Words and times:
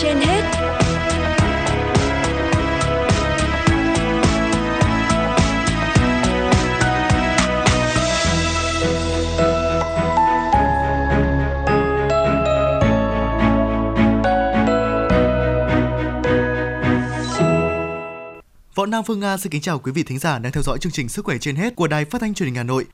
trên 0.00 0.16
hết 0.20 0.42
Võ 18.74 18.86
Nam 18.86 19.04
Phương 19.04 19.20
Nga 19.20 19.36
xin 19.36 19.52
kính 19.52 19.62
chào 19.62 19.78
quý 19.78 19.92
vị 19.92 20.02
thính 20.02 20.18
giả 20.18 20.38
đang 20.38 20.52
theo 20.52 20.62
dõi 20.62 20.78
chương 20.78 20.92
trình 20.92 21.08
Sức 21.08 21.24
khỏe 21.24 21.38
trên 21.38 21.56
hết 21.56 21.76
của 21.76 21.88
Đài 21.88 22.04
Phát 22.04 22.20
thanh 22.20 22.34
Truyền 22.34 22.46
hình 22.46 22.54
Hà 22.54 22.62
Nội. 22.62 22.86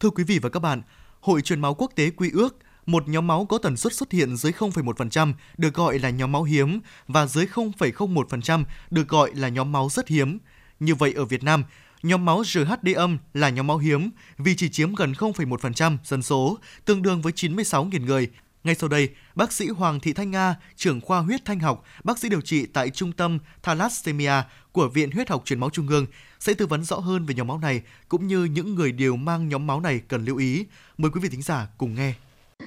Thưa 0.00 0.10
quý 0.10 0.24
vị 0.24 0.38
và 0.38 0.48
các 0.48 0.60
bạn, 0.60 0.82
Hội 1.20 1.40
truyền 1.40 1.60
máu 1.60 1.74
quốc 1.74 1.92
tế 1.96 2.10
quy 2.10 2.30
ước 2.30 2.56
một 2.86 3.08
nhóm 3.08 3.26
máu 3.26 3.46
có 3.46 3.58
tần 3.58 3.76
suất 3.76 3.92
xuất 3.92 4.12
hiện 4.12 4.36
dưới 4.36 4.52
0,1% 4.52 5.32
được 5.58 5.74
gọi 5.74 5.98
là 5.98 6.10
nhóm 6.10 6.32
máu 6.32 6.42
hiếm 6.42 6.80
và 7.08 7.26
dưới 7.26 7.46
0,01% 7.46 8.64
được 8.90 9.08
gọi 9.08 9.30
là 9.34 9.48
nhóm 9.48 9.72
máu 9.72 9.88
rất 9.90 10.08
hiếm. 10.08 10.38
Như 10.80 10.94
vậy 10.94 11.12
ở 11.16 11.24
Việt 11.24 11.42
Nam, 11.42 11.64
nhóm 12.02 12.24
máu 12.24 12.44
RHD 12.44 12.88
âm 12.96 13.18
là 13.34 13.48
nhóm 13.48 13.66
máu 13.66 13.78
hiếm 13.78 14.10
vì 14.38 14.56
chỉ 14.56 14.68
chiếm 14.68 14.94
gần 14.94 15.12
0,1% 15.12 15.96
dân 16.04 16.22
số, 16.22 16.58
tương 16.84 17.02
đương 17.02 17.22
với 17.22 17.32
96.000 17.32 18.04
người. 18.04 18.30
Ngay 18.64 18.74
sau 18.74 18.88
đây, 18.88 19.08
bác 19.34 19.52
sĩ 19.52 19.68
Hoàng 19.68 20.00
Thị 20.00 20.12
Thanh 20.12 20.30
Nga, 20.30 20.56
trưởng 20.76 21.00
khoa 21.00 21.20
huyết 21.20 21.44
thanh 21.44 21.60
học, 21.60 21.84
bác 22.04 22.18
sĩ 22.18 22.28
điều 22.28 22.40
trị 22.40 22.66
tại 22.66 22.90
Trung 22.90 23.12
tâm 23.12 23.38
Thalassemia 23.62 24.32
của 24.72 24.88
Viện 24.88 25.10
Huyết 25.10 25.28
học 25.28 25.42
Truyền 25.44 25.60
máu 25.60 25.70
Trung 25.70 25.88
ương 25.88 26.06
sẽ 26.40 26.54
tư 26.54 26.66
vấn 26.66 26.84
rõ 26.84 26.96
hơn 26.96 27.26
về 27.26 27.34
nhóm 27.34 27.46
máu 27.46 27.58
này 27.58 27.82
cũng 28.08 28.26
như 28.26 28.44
những 28.44 28.74
người 28.74 28.92
đều 28.92 29.16
mang 29.16 29.48
nhóm 29.48 29.66
máu 29.66 29.80
này 29.80 30.00
cần 30.08 30.24
lưu 30.24 30.36
ý. 30.36 30.66
Mời 30.98 31.10
quý 31.10 31.20
vị 31.20 31.28
thính 31.28 31.42
giả 31.42 31.66
cùng 31.78 31.94
nghe. 31.94 32.14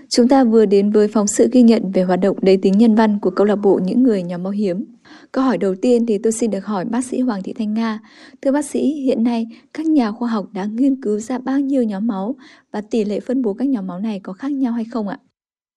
Chúng 0.10 0.28
ta 0.28 0.44
vừa 0.44 0.66
đến 0.66 0.90
với 0.90 1.08
phóng 1.08 1.28
sự 1.28 1.50
ghi 1.52 1.62
nhận 1.62 1.92
về 1.92 2.04
hoạt 2.04 2.20
động 2.20 2.38
đầy 2.42 2.58
tính 2.58 2.74
nhân 2.78 2.96
văn 2.96 3.20
của 3.20 3.30
câu 3.30 3.46
lạc 3.46 3.56
bộ 3.56 3.80
những 3.84 4.04
người 4.04 4.24
nhóm 4.24 4.44
máu 4.44 4.52
hiếm. 4.52 4.86
Câu 5.32 5.44
hỏi 5.44 5.58
đầu 5.58 5.76
tiên 5.82 6.06
thì 6.06 6.18
tôi 6.18 6.32
xin 6.32 6.52
được 6.52 6.66
hỏi 6.66 6.86
bác 6.86 7.06
sĩ 7.06 7.20
Hoàng 7.20 7.44
Thị 7.44 7.54
Thanh 7.54 7.74
Nga. 7.74 8.00
Thưa 8.42 8.52
bác 8.52 8.66
sĩ, 8.66 8.80
hiện 8.80 9.24
nay 9.24 9.48
các 9.74 9.86
nhà 9.86 10.12
khoa 10.12 10.30
học 10.30 10.46
đã 10.54 10.66
nghiên 10.66 11.02
cứu 11.02 11.20
ra 11.20 11.38
bao 11.38 11.60
nhiêu 11.60 11.84
nhóm 11.84 12.08
máu 12.08 12.36
và 12.72 12.82
tỷ 12.82 13.06
lệ 13.06 13.20
phân 13.20 13.42
bố 13.42 13.54
các 13.54 13.68
nhóm 13.68 13.88
máu 13.88 14.00
này 14.00 14.20
có 14.24 14.34
khác 14.34 14.52
nhau 14.52 14.74
hay 14.74 14.86
không 14.94 15.08
ạ? 15.08 15.18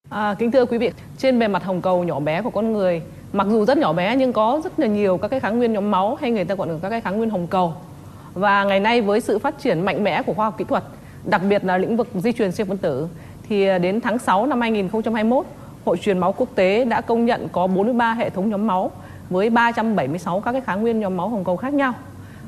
À, 0.08 0.34
kính 0.38 0.50
thưa 0.50 0.64
quý 0.64 0.78
vị, 0.78 0.90
trên 1.18 1.38
bề 1.38 1.48
mặt 1.48 1.64
hồng 1.64 1.82
cầu 1.82 2.04
nhỏ 2.04 2.20
bé 2.20 2.42
của 2.42 2.50
con 2.50 2.72
người, 2.72 3.02
mặc 3.32 3.46
dù 3.50 3.64
rất 3.64 3.78
nhỏ 3.78 3.92
bé 3.92 4.16
nhưng 4.16 4.32
có 4.32 4.60
rất 4.64 4.80
là 4.80 4.86
nhiều 4.86 5.16
các 5.16 5.28
cái 5.28 5.40
kháng 5.40 5.58
nguyên 5.58 5.72
nhóm 5.72 5.90
máu 5.90 6.14
hay 6.20 6.30
người 6.30 6.44
ta 6.44 6.54
gọi 6.54 6.68
là 6.68 6.74
các 6.82 6.90
cái 6.90 7.00
kháng 7.00 7.18
nguyên 7.18 7.30
hồng 7.30 7.46
cầu. 7.46 7.74
Và 8.34 8.64
ngày 8.64 8.80
nay 8.80 9.02
với 9.02 9.20
sự 9.20 9.38
phát 9.38 9.58
triển 9.58 9.80
mạnh 9.80 10.04
mẽ 10.04 10.22
của 10.22 10.34
khoa 10.34 10.44
học 10.44 10.58
kỹ 10.58 10.64
thuật, 10.68 10.84
đặc 11.24 11.42
biệt 11.48 11.64
là 11.64 11.78
lĩnh 11.78 11.96
vực 11.96 12.08
di 12.14 12.32
truyền 12.32 12.52
siêu 12.52 12.66
phân 12.66 12.78
tử, 12.78 13.06
thì 13.50 13.66
à, 13.66 13.78
đến 13.78 14.00
tháng 14.00 14.18
6 14.18 14.46
năm 14.46 14.60
2021, 14.60 15.46
Hội 15.84 15.96
truyền 15.96 16.18
máu 16.18 16.32
quốc 16.32 16.48
tế 16.54 16.84
đã 16.84 17.00
công 17.00 17.26
nhận 17.26 17.48
có 17.52 17.66
43 17.66 18.14
hệ 18.14 18.30
thống 18.30 18.50
nhóm 18.50 18.66
máu 18.66 18.90
với 19.30 19.50
376 19.50 20.40
các 20.40 20.52
cái 20.52 20.60
kháng 20.60 20.82
nguyên 20.82 21.00
nhóm 21.00 21.16
máu 21.16 21.28
hồng 21.28 21.44
cầu 21.44 21.56
khác 21.56 21.74
nhau. 21.74 21.92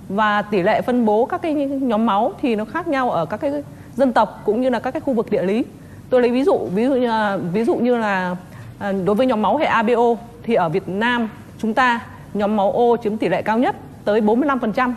Và 0.08 0.42
tỷ 0.42 0.62
lệ 0.62 0.82
phân 0.82 1.04
bố 1.04 1.24
các 1.24 1.42
cái 1.42 1.54
nhóm 1.66 2.06
máu 2.06 2.32
thì 2.42 2.56
nó 2.56 2.64
khác 2.64 2.88
nhau 2.88 3.10
ở 3.10 3.26
các 3.26 3.36
cái 3.36 3.52
dân 3.96 4.12
tộc 4.12 4.42
cũng 4.44 4.60
như 4.60 4.70
là 4.70 4.80
các 4.80 4.90
cái 4.90 5.00
khu 5.00 5.12
vực 5.12 5.30
địa 5.30 5.42
lý 5.42 5.64
tôi 6.10 6.20
lấy 6.20 6.30
ví 6.30 6.44
dụ 6.44 6.58
ví 6.74 6.86
dụ 6.86 6.94
như 6.94 7.06
là, 7.06 7.36
ví 7.52 7.64
dụ 7.64 7.74
như 7.74 7.96
là 7.96 8.36
à, 8.78 8.92
đối 8.92 9.16
với 9.16 9.26
nhóm 9.26 9.42
máu 9.42 9.56
hệ 9.56 9.66
ABO 9.66 10.14
thì 10.42 10.54
ở 10.54 10.68
Việt 10.68 10.88
Nam 10.88 11.28
chúng 11.58 11.74
ta 11.74 12.00
nhóm 12.34 12.56
máu 12.56 12.72
O 12.72 12.96
chiếm 13.02 13.16
tỷ 13.16 13.28
lệ 13.28 13.42
cao 13.42 13.58
nhất 13.58 13.76
tới 14.04 14.20
45%, 14.20 14.92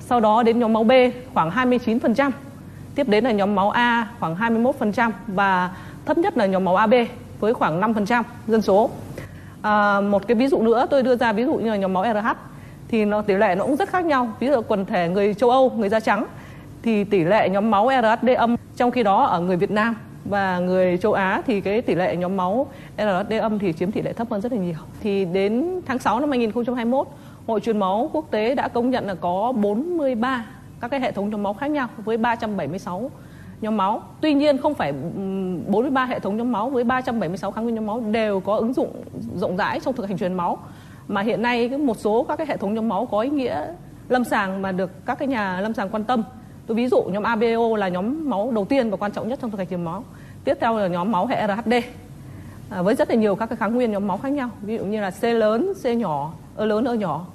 sau 0.00 0.20
đó 0.20 0.42
đến 0.42 0.58
nhóm 0.58 0.72
máu 0.72 0.84
B 0.84 0.92
khoảng 1.34 1.50
29%, 1.50 2.30
tiếp 2.98 3.08
đến 3.08 3.24
là 3.24 3.32
nhóm 3.32 3.54
máu 3.54 3.70
A 3.70 4.08
khoảng 4.20 4.34
21% 4.34 5.10
và 5.26 5.70
thấp 6.06 6.18
nhất 6.18 6.36
là 6.36 6.46
nhóm 6.46 6.64
máu 6.64 6.76
AB 6.76 6.94
với 7.40 7.54
khoảng 7.54 7.80
5% 7.80 8.22
dân 8.46 8.62
số. 8.62 8.90
À, 9.62 10.00
một 10.00 10.26
cái 10.28 10.34
ví 10.34 10.48
dụ 10.48 10.62
nữa 10.62 10.86
tôi 10.90 11.02
đưa 11.02 11.16
ra 11.16 11.32
ví 11.32 11.44
dụ 11.44 11.54
như 11.54 11.70
là 11.70 11.76
nhóm 11.76 11.92
máu 11.92 12.04
RH 12.04 12.28
thì 12.88 13.04
nó 13.04 13.22
tỷ 13.22 13.34
lệ 13.34 13.54
nó 13.54 13.64
cũng 13.64 13.76
rất 13.76 13.88
khác 13.88 14.04
nhau. 14.04 14.32
Ví 14.40 14.46
dụ 14.46 14.62
quần 14.68 14.84
thể 14.84 15.08
người 15.08 15.34
châu 15.34 15.50
Âu, 15.50 15.70
người 15.70 15.88
da 15.88 16.00
trắng 16.00 16.26
thì 16.82 17.04
tỷ 17.04 17.24
lệ 17.24 17.48
nhóm 17.48 17.70
máu 17.70 17.90
RHD 18.02 18.28
âm 18.36 18.56
trong 18.76 18.90
khi 18.90 19.02
đó 19.02 19.24
ở 19.24 19.40
người 19.40 19.56
Việt 19.56 19.70
Nam 19.70 19.96
và 20.24 20.58
người 20.58 20.98
châu 20.98 21.12
Á 21.12 21.42
thì 21.46 21.60
cái 21.60 21.82
tỷ 21.82 21.94
lệ 21.94 22.16
nhóm 22.16 22.36
máu 22.36 22.66
RHD 22.96 23.32
âm 23.40 23.58
thì 23.58 23.72
chiếm 23.72 23.92
tỷ 23.92 24.02
lệ 24.02 24.12
thấp 24.12 24.30
hơn 24.30 24.40
rất 24.40 24.52
là 24.52 24.58
nhiều. 24.58 24.78
Thì 25.00 25.24
đến 25.24 25.80
tháng 25.86 25.98
6 25.98 26.20
năm 26.20 26.30
2021, 26.30 27.08
Hội 27.46 27.60
truyền 27.60 27.78
máu 27.78 28.10
quốc 28.12 28.24
tế 28.30 28.54
đã 28.54 28.68
công 28.68 28.90
nhận 28.90 29.06
là 29.06 29.14
có 29.14 29.52
43 29.52 30.44
các 30.80 30.88
cái 30.88 31.00
hệ 31.00 31.12
thống 31.12 31.30
nhóm 31.30 31.42
máu 31.42 31.54
khác 31.54 31.70
nhau 31.70 31.88
với 32.04 32.16
376 32.16 33.10
nhóm 33.60 33.76
máu. 33.76 34.02
Tuy 34.20 34.34
nhiên 34.34 34.58
không 34.58 34.74
phải 34.74 34.92
43 35.66 36.04
hệ 36.04 36.20
thống 36.20 36.36
nhóm 36.36 36.52
máu 36.52 36.70
với 36.70 36.84
376 36.84 37.50
kháng 37.50 37.64
nguyên 37.64 37.74
nhóm 37.74 37.86
máu 37.86 38.00
đều 38.00 38.40
có 38.40 38.56
ứng 38.56 38.72
dụng 38.72 39.04
rộng 39.34 39.56
rãi 39.56 39.80
trong 39.80 39.94
thực 39.94 40.08
hành 40.08 40.18
truyền 40.18 40.34
máu. 40.34 40.58
Mà 41.08 41.20
hiện 41.20 41.42
nay 41.42 41.68
một 41.68 41.96
số 41.98 42.26
các 42.28 42.36
cái 42.36 42.46
hệ 42.46 42.56
thống 42.56 42.74
nhóm 42.74 42.88
máu 42.88 43.06
có 43.06 43.20
ý 43.20 43.30
nghĩa 43.30 43.66
lâm 44.08 44.24
sàng 44.24 44.62
mà 44.62 44.72
được 44.72 45.06
các 45.06 45.18
cái 45.18 45.28
nhà 45.28 45.60
lâm 45.60 45.74
sàng 45.74 45.88
quan 45.90 46.04
tâm. 46.04 46.22
Tôi 46.66 46.76
ví 46.76 46.88
dụ 46.88 47.02
nhóm 47.02 47.22
ABO 47.22 47.76
là 47.76 47.88
nhóm 47.88 48.30
máu 48.30 48.50
đầu 48.54 48.64
tiên 48.64 48.90
và 48.90 48.96
quan 48.96 49.12
trọng 49.12 49.28
nhất 49.28 49.38
trong 49.42 49.50
thực 49.50 49.58
hành 49.58 49.66
truyền 49.68 49.84
máu. 49.84 50.04
Tiếp 50.44 50.58
theo 50.60 50.78
là 50.78 50.86
nhóm 50.86 51.12
máu 51.12 51.26
hệ 51.26 51.46
RHD 51.46 51.74
à, 52.70 52.82
với 52.82 52.94
rất 52.94 53.10
là 53.10 53.16
nhiều 53.16 53.34
các 53.34 53.46
cái 53.46 53.56
kháng 53.56 53.74
nguyên 53.74 53.90
nhóm 53.90 54.06
máu 54.06 54.18
khác 54.18 54.28
nhau. 54.28 54.50
Ví 54.62 54.78
dụ 54.78 54.84
như 54.84 55.00
là 55.00 55.10
C 55.10 55.24
lớn, 55.24 55.72
C 55.82 55.86
nhỏ 55.86 56.32
ơ 56.56 56.66
lớn 56.66 56.84
ơ 56.84 56.94
nhỏ 56.94 57.26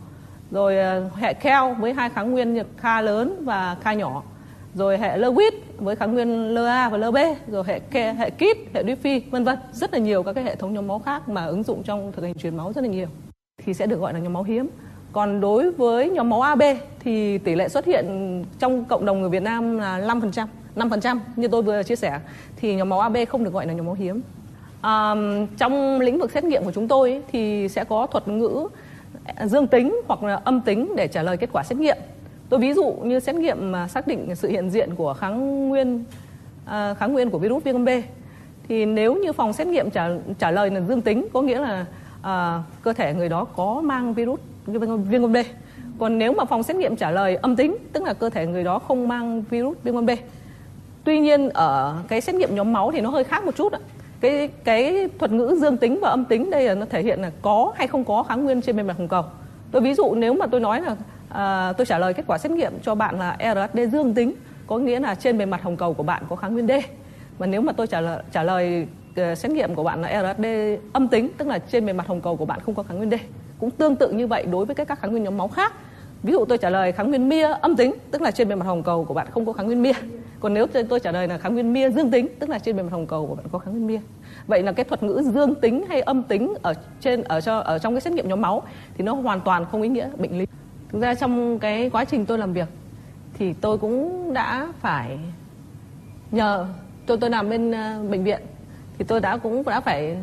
rồi 0.53 0.77
ờ, 0.77 1.09
hệ 1.15 1.33
keo 1.33 1.73
với 1.73 1.93
hai 1.93 2.09
kháng 2.09 2.31
nguyên 2.31 2.53
như 2.53 2.63
K 2.63 2.83
lớn 3.03 3.41
và 3.45 3.77
K 3.83 3.97
nhỏ. 3.97 4.23
Rồi 4.73 4.97
hệ 4.97 5.17
Lewis 5.17 5.51
với 5.77 5.95
kháng 5.95 6.13
nguyên 6.13 6.53
LA 6.53 6.89
và 6.89 6.97
LB 6.97 7.17
rồi 7.47 7.63
hệ 7.67 7.79
ke, 7.79 8.13
hệ 8.13 8.29
KIT 8.29 8.57
hệ 8.73 8.83
Diffie 8.83 9.21
vân 9.31 9.43
vân. 9.43 9.57
Rất 9.71 9.93
là 9.93 9.99
nhiều 9.99 10.23
các 10.23 10.33
cái 10.33 10.43
hệ 10.43 10.55
thống 10.55 10.73
nhóm 10.73 10.87
máu 10.87 10.99
khác 10.99 11.29
mà 11.29 11.45
ứng 11.45 11.63
dụng 11.63 11.83
trong 11.83 12.11
thực 12.11 12.21
hành 12.23 12.35
truyền 12.35 12.57
máu 12.57 12.73
rất 12.73 12.81
là 12.81 12.87
nhiều. 12.87 13.07
Thì 13.65 13.73
sẽ 13.73 13.87
được 13.87 13.99
gọi 13.99 14.13
là 14.13 14.19
nhóm 14.19 14.33
máu 14.33 14.43
hiếm. 14.43 14.67
Còn 15.11 15.41
đối 15.41 15.71
với 15.71 16.09
nhóm 16.09 16.29
máu 16.29 16.41
AB 16.41 16.61
thì 16.99 17.37
tỷ 17.37 17.55
lệ 17.55 17.69
xuất 17.69 17.85
hiện 17.85 18.43
trong 18.59 18.85
cộng 18.85 19.05
đồng 19.05 19.21
người 19.21 19.29
Việt 19.29 19.43
Nam 19.43 19.77
là 19.77 19.99
5%. 19.99 20.47
5% 20.75 21.19
như 21.35 21.47
tôi 21.47 21.61
vừa 21.61 21.83
chia 21.83 21.95
sẻ 21.95 22.19
thì 22.55 22.75
nhóm 22.75 22.89
máu 22.89 22.99
AB 22.99 23.17
không 23.29 23.43
được 23.43 23.53
gọi 23.53 23.67
là 23.67 23.73
nhóm 23.73 23.85
máu 23.85 23.95
hiếm. 23.95 24.21
À, 24.81 25.15
trong 25.57 25.99
lĩnh 25.99 26.19
vực 26.19 26.31
xét 26.31 26.43
nghiệm 26.43 26.63
của 26.63 26.71
chúng 26.71 26.87
tôi 26.87 27.23
thì 27.31 27.69
sẽ 27.69 27.83
có 27.83 28.07
thuật 28.07 28.27
ngữ 28.27 28.67
dương 29.45 29.67
tính 29.67 30.01
hoặc 30.07 30.23
là 30.23 30.35
âm 30.43 30.61
tính 30.61 30.93
để 30.95 31.07
trả 31.07 31.23
lời 31.23 31.37
kết 31.37 31.49
quả 31.53 31.63
xét 31.63 31.77
nghiệm. 31.77 31.97
Tôi 32.49 32.59
ví 32.59 32.73
dụ 32.73 32.91
như 33.03 33.19
xét 33.19 33.35
nghiệm 33.35 33.71
mà 33.71 33.87
xác 33.87 34.07
định 34.07 34.35
sự 34.35 34.49
hiện 34.49 34.69
diện 34.69 34.95
của 34.95 35.13
kháng 35.13 35.69
nguyên 35.69 36.03
à, 36.65 36.93
kháng 36.93 37.13
nguyên 37.13 37.29
của 37.29 37.39
virus 37.39 37.63
viêm 37.63 37.75
gan 37.75 37.85
B 37.85 37.89
thì 38.67 38.85
nếu 38.85 39.15
như 39.15 39.33
phòng 39.33 39.53
xét 39.53 39.67
nghiệm 39.67 39.89
trả 39.89 40.09
trả 40.39 40.51
lời 40.51 40.69
là 40.69 40.81
dương 40.81 41.01
tính 41.01 41.27
có 41.33 41.41
nghĩa 41.41 41.59
là 41.59 41.85
à, 42.21 42.63
cơ 42.81 42.93
thể 42.93 43.13
người 43.13 43.29
đó 43.29 43.45
có 43.45 43.81
mang 43.81 44.13
virus 44.13 44.39
viêm 44.65 45.21
gan 45.21 45.33
B. 45.33 45.37
Còn 45.99 46.17
nếu 46.17 46.33
mà 46.33 46.45
phòng 46.45 46.63
xét 46.63 46.75
nghiệm 46.75 46.95
trả 46.95 47.11
lời 47.11 47.35
âm 47.35 47.55
tính, 47.55 47.75
tức 47.93 48.03
là 48.03 48.13
cơ 48.13 48.29
thể 48.29 48.47
người 48.47 48.63
đó 48.63 48.79
không 48.79 49.07
mang 49.07 49.43
virus 49.49 49.77
viêm 49.83 49.95
gan 49.95 50.05
B. 50.05 50.09
Tuy 51.03 51.19
nhiên 51.19 51.49
ở 51.49 51.95
cái 52.07 52.21
xét 52.21 52.35
nghiệm 52.35 52.55
nhóm 52.55 52.73
máu 52.73 52.91
thì 52.91 53.01
nó 53.01 53.09
hơi 53.09 53.23
khác 53.23 53.45
một 53.45 53.55
chút 53.55 53.73
ạ. 53.73 53.79
Cái 54.23 54.49
cái 54.63 55.09
thuật 55.19 55.31
ngữ 55.31 55.57
dương 55.61 55.77
tính 55.77 55.99
và 56.01 56.09
âm 56.09 56.25
tính 56.25 56.49
đây 56.49 56.65
là 56.65 56.75
nó 56.75 56.85
thể 56.89 57.01
hiện 57.01 57.21
là 57.21 57.31
có 57.41 57.73
hay 57.75 57.87
không 57.87 58.05
có 58.05 58.23
kháng 58.23 58.43
nguyên 58.43 58.61
trên 58.61 58.77
bề 58.77 58.83
mặt 58.83 58.97
hồng 58.97 59.07
cầu. 59.07 59.23
Tôi 59.71 59.81
ví 59.81 59.93
dụ 59.93 60.15
nếu 60.15 60.33
mà 60.33 60.47
tôi 60.47 60.59
nói 60.59 60.81
là 60.81 60.95
à, 61.29 61.73
tôi 61.77 61.85
trả 61.85 61.97
lời 61.97 62.13
kết 62.13 62.23
quả 62.27 62.37
xét 62.37 62.51
nghiệm 62.51 62.73
cho 62.83 62.95
bạn 62.95 63.19
là 63.19 63.37
RSD 63.39 63.79
dương 63.91 64.13
tính, 64.13 64.33
có 64.67 64.77
nghĩa 64.77 64.99
là 64.99 65.15
trên 65.15 65.37
bề 65.37 65.45
mặt 65.45 65.63
hồng 65.63 65.77
cầu 65.77 65.93
của 65.93 66.03
bạn 66.03 66.23
có 66.29 66.35
kháng 66.35 66.53
nguyên 66.53 66.67
D. 66.67 66.71
Và 67.37 67.47
nếu 67.47 67.61
mà 67.61 67.73
tôi 67.73 67.87
trả 67.87 68.01
lời 68.01 68.23
trả 68.31 68.43
lời 68.43 68.87
ờ, 69.15 69.35
xét 69.35 69.51
nghiệm 69.51 69.75
của 69.75 69.83
bạn 69.83 70.01
là 70.01 70.33
RSD 70.33 70.45
âm 70.93 71.07
tính, 71.07 71.29
tức 71.37 71.47
là 71.47 71.59
trên 71.59 71.85
bề 71.85 71.93
mặt 71.93 72.07
hồng 72.07 72.21
cầu 72.21 72.35
của 72.35 72.45
bạn 72.45 72.59
không 72.65 72.75
có 72.75 72.83
kháng 72.83 72.97
nguyên 72.97 73.09
D 73.09 73.13
cũng 73.63 73.71
tương 73.71 73.95
tự 73.95 74.11
như 74.11 74.27
vậy 74.27 74.45
đối 74.51 74.65
với 74.65 74.75
các 74.75 74.99
kháng 74.99 75.11
nguyên 75.11 75.23
nhóm 75.23 75.37
máu 75.37 75.47
khác 75.47 75.73
ví 76.23 76.33
dụ 76.33 76.45
tôi 76.45 76.57
trả 76.57 76.69
lời 76.69 76.91
kháng 76.91 77.09
nguyên 77.09 77.29
mia 77.29 77.47
âm 77.61 77.75
tính 77.75 77.93
tức 78.11 78.21
là 78.21 78.31
trên 78.31 78.49
bề 78.49 78.55
mặt 78.55 78.65
hồng 78.65 78.83
cầu 78.83 79.05
của 79.05 79.13
bạn 79.13 79.27
không 79.31 79.45
có 79.45 79.53
kháng 79.53 79.65
nguyên 79.65 79.81
mia 79.81 79.93
còn 80.43 80.53
nếu 80.53 80.67
tôi 80.89 80.99
trả 80.99 81.11
lời 81.11 81.27
là 81.27 81.37
kháng 81.37 81.53
nguyên 81.53 81.73
mia 81.73 81.89
dương 81.89 82.11
tính 82.11 82.27
tức 82.39 82.49
là 82.49 82.59
trên 82.59 82.75
bề 82.75 82.83
mặt 82.83 82.91
hồng 82.91 83.07
cầu 83.07 83.27
của 83.27 83.35
bạn 83.35 83.45
có 83.51 83.59
kháng 83.59 83.73
nguyên 83.73 83.87
mia. 83.87 83.99
Vậy 84.47 84.63
là 84.63 84.71
cái 84.71 84.83
thuật 84.83 85.03
ngữ 85.03 85.21
dương 85.33 85.55
tính 85.55 85.85
hay 85.89 86.01
âm 86.01 86.23
tính 86.23 86.53
ở 86.61 86.73
trên 87.01 87.23
ở 87.23 87.41
cho 87.41 87.59
ở 87.59 87.79
trong 87.79 87.93
cái 87.93 88.01
xét 88.01 88.13
nghiệm 88.13 88.27
nhóm 88.27 88.41
máu 88.41 88.63
thì 88.97 89.03
nó 89.03 89.13
hoàn 89.13 89.41
toàn 89.41 89.65
không 89.71 89.81
ý 89.81 89.89
nghĩa 89.89 90.09
bệnh 90.17 90.37
lý. 90.39 90.45
Thực 90.89 91.01
ra 91.01 91.15
trong 91.15 91.59
cái 91.59 91.89
quá 91.89 92.05
trình 92.05 92.25
tôi 92.25 92.37
làm 92.37 92.53
việc 92.53 92.67
thì 93.33 93.53
tôi 93.53 93.77
cũng 93.77 94.33
đã 94.33 94.67
phải 94.79 95.19
nhờ 96.31 96.65
tôi 97.05 97.17
tôi 97.17 97.29
làm 97.29 97.49
bên 97.49 97.71
uh, 97.71 98.09
bệnh 98.11 98.23
viện 98.23 98.41
thì 98.97 99.05
tôi 99.07 99.19
đã 99.19 99.37
cũng 99.37 99.63
đã 99.65 99.81
phải 99.81 100.17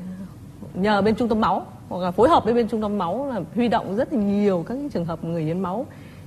nhờ 0.75 1.03
bên 1.03 1.15
trung 1.15 1.29
tâm 1.29 1.41
máu 1.41 1.67
hoặc 1.89 2.03
là 2.03 2.11
phối 2.11 2.29
hợp 2.29 2.45
với 2.45 2.55
bên 2.55 2.69
trung 2.69 2.83
tâm 2.83 2.99
máu 2.99 3.27
là 3.27 3.41
huy 3.55 3.69
động 3.69 3.97
rất 3.97 4.13
là 4.13 4.21
nhiều 4.21 4.65
các 4.69 4.79
trường 4.93 5.05
hợp 5.05 5.25
người 5.25 5.43
hiến 5.43 5.61
máu 5.61 5.87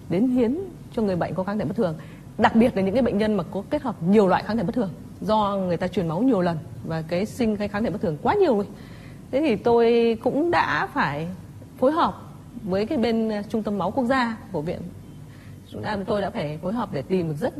đến 0.09 0.27
hiến 0.27 0.57
cho 0.95 1.01
người 1.01 1.15
bệnh 1.15 1.33
có 1.33 1.43
kháng 1.43 1.59
thể 1.59 1.65
bất 1.65 1.75
thường 1.75 1.95
đặc 2.43 2.55
biệt 2.55 2.75
là 2.75 2.81
những 2.81 2.93
cái 2.93 3.03
bệnh 3.03 3.17
nhân 3.17 3.33
mà 3.37 3.43
có 3.51 3.63
kết 3.69 3.81
hợp 3.81 3.95
nhiều 4.03 4.27
loại 4.27 4.43
kháng 4.43 4.57
thể 4.57 4.63
bất 4.63 4.75
thường 4.75 4.89
do 5.21 5.57
người 5.67 5.77
ta 5.77 5.87
truyền 5.87 6.07
máu 6.07 6.21
nhiều 6.21 6.41
lần 6.41 6.57
và 6.85 7.03
cái 7.07 7.25
sinh 7.25 7.57
cái 7.57 7.67
kháng 7.67 7.83
thể 7.83 7.89
bất 7.89 8.01
thường 8.01 8.17
quá 8.21 8.33
nhiều 8.33 8.55
rồi 8.55 8.67
thế 9.31 9.41
thì 9.41 9.55
tôi 9.55 10.17
cũng 10.23 10.51
đã 10.51 10.87
phải 10.93 11.27
phối 11.77 11.91
hợp 11.91 12.13
với 12.63 12.85
cái 12.85 12.97
bên 12.97 13.29
ờ, 13.29 13.41
trung 13.49 13.63
tâm 13.63 13.77
máu 13.77 13.91
quốc 13.91 14.05
gia 14.05 14.37
của 14.51 14.61
viện. 14.61 14.79
Tôi 16.05 16.21
đã 16.21 16.29
phải 16.29 16.59
phối 16.61 16.73
hợp 16.73 16.89
để 16.93 17.01
tìm 17.01 17.27
được 17.27 17.35
rất, 17.39 17.53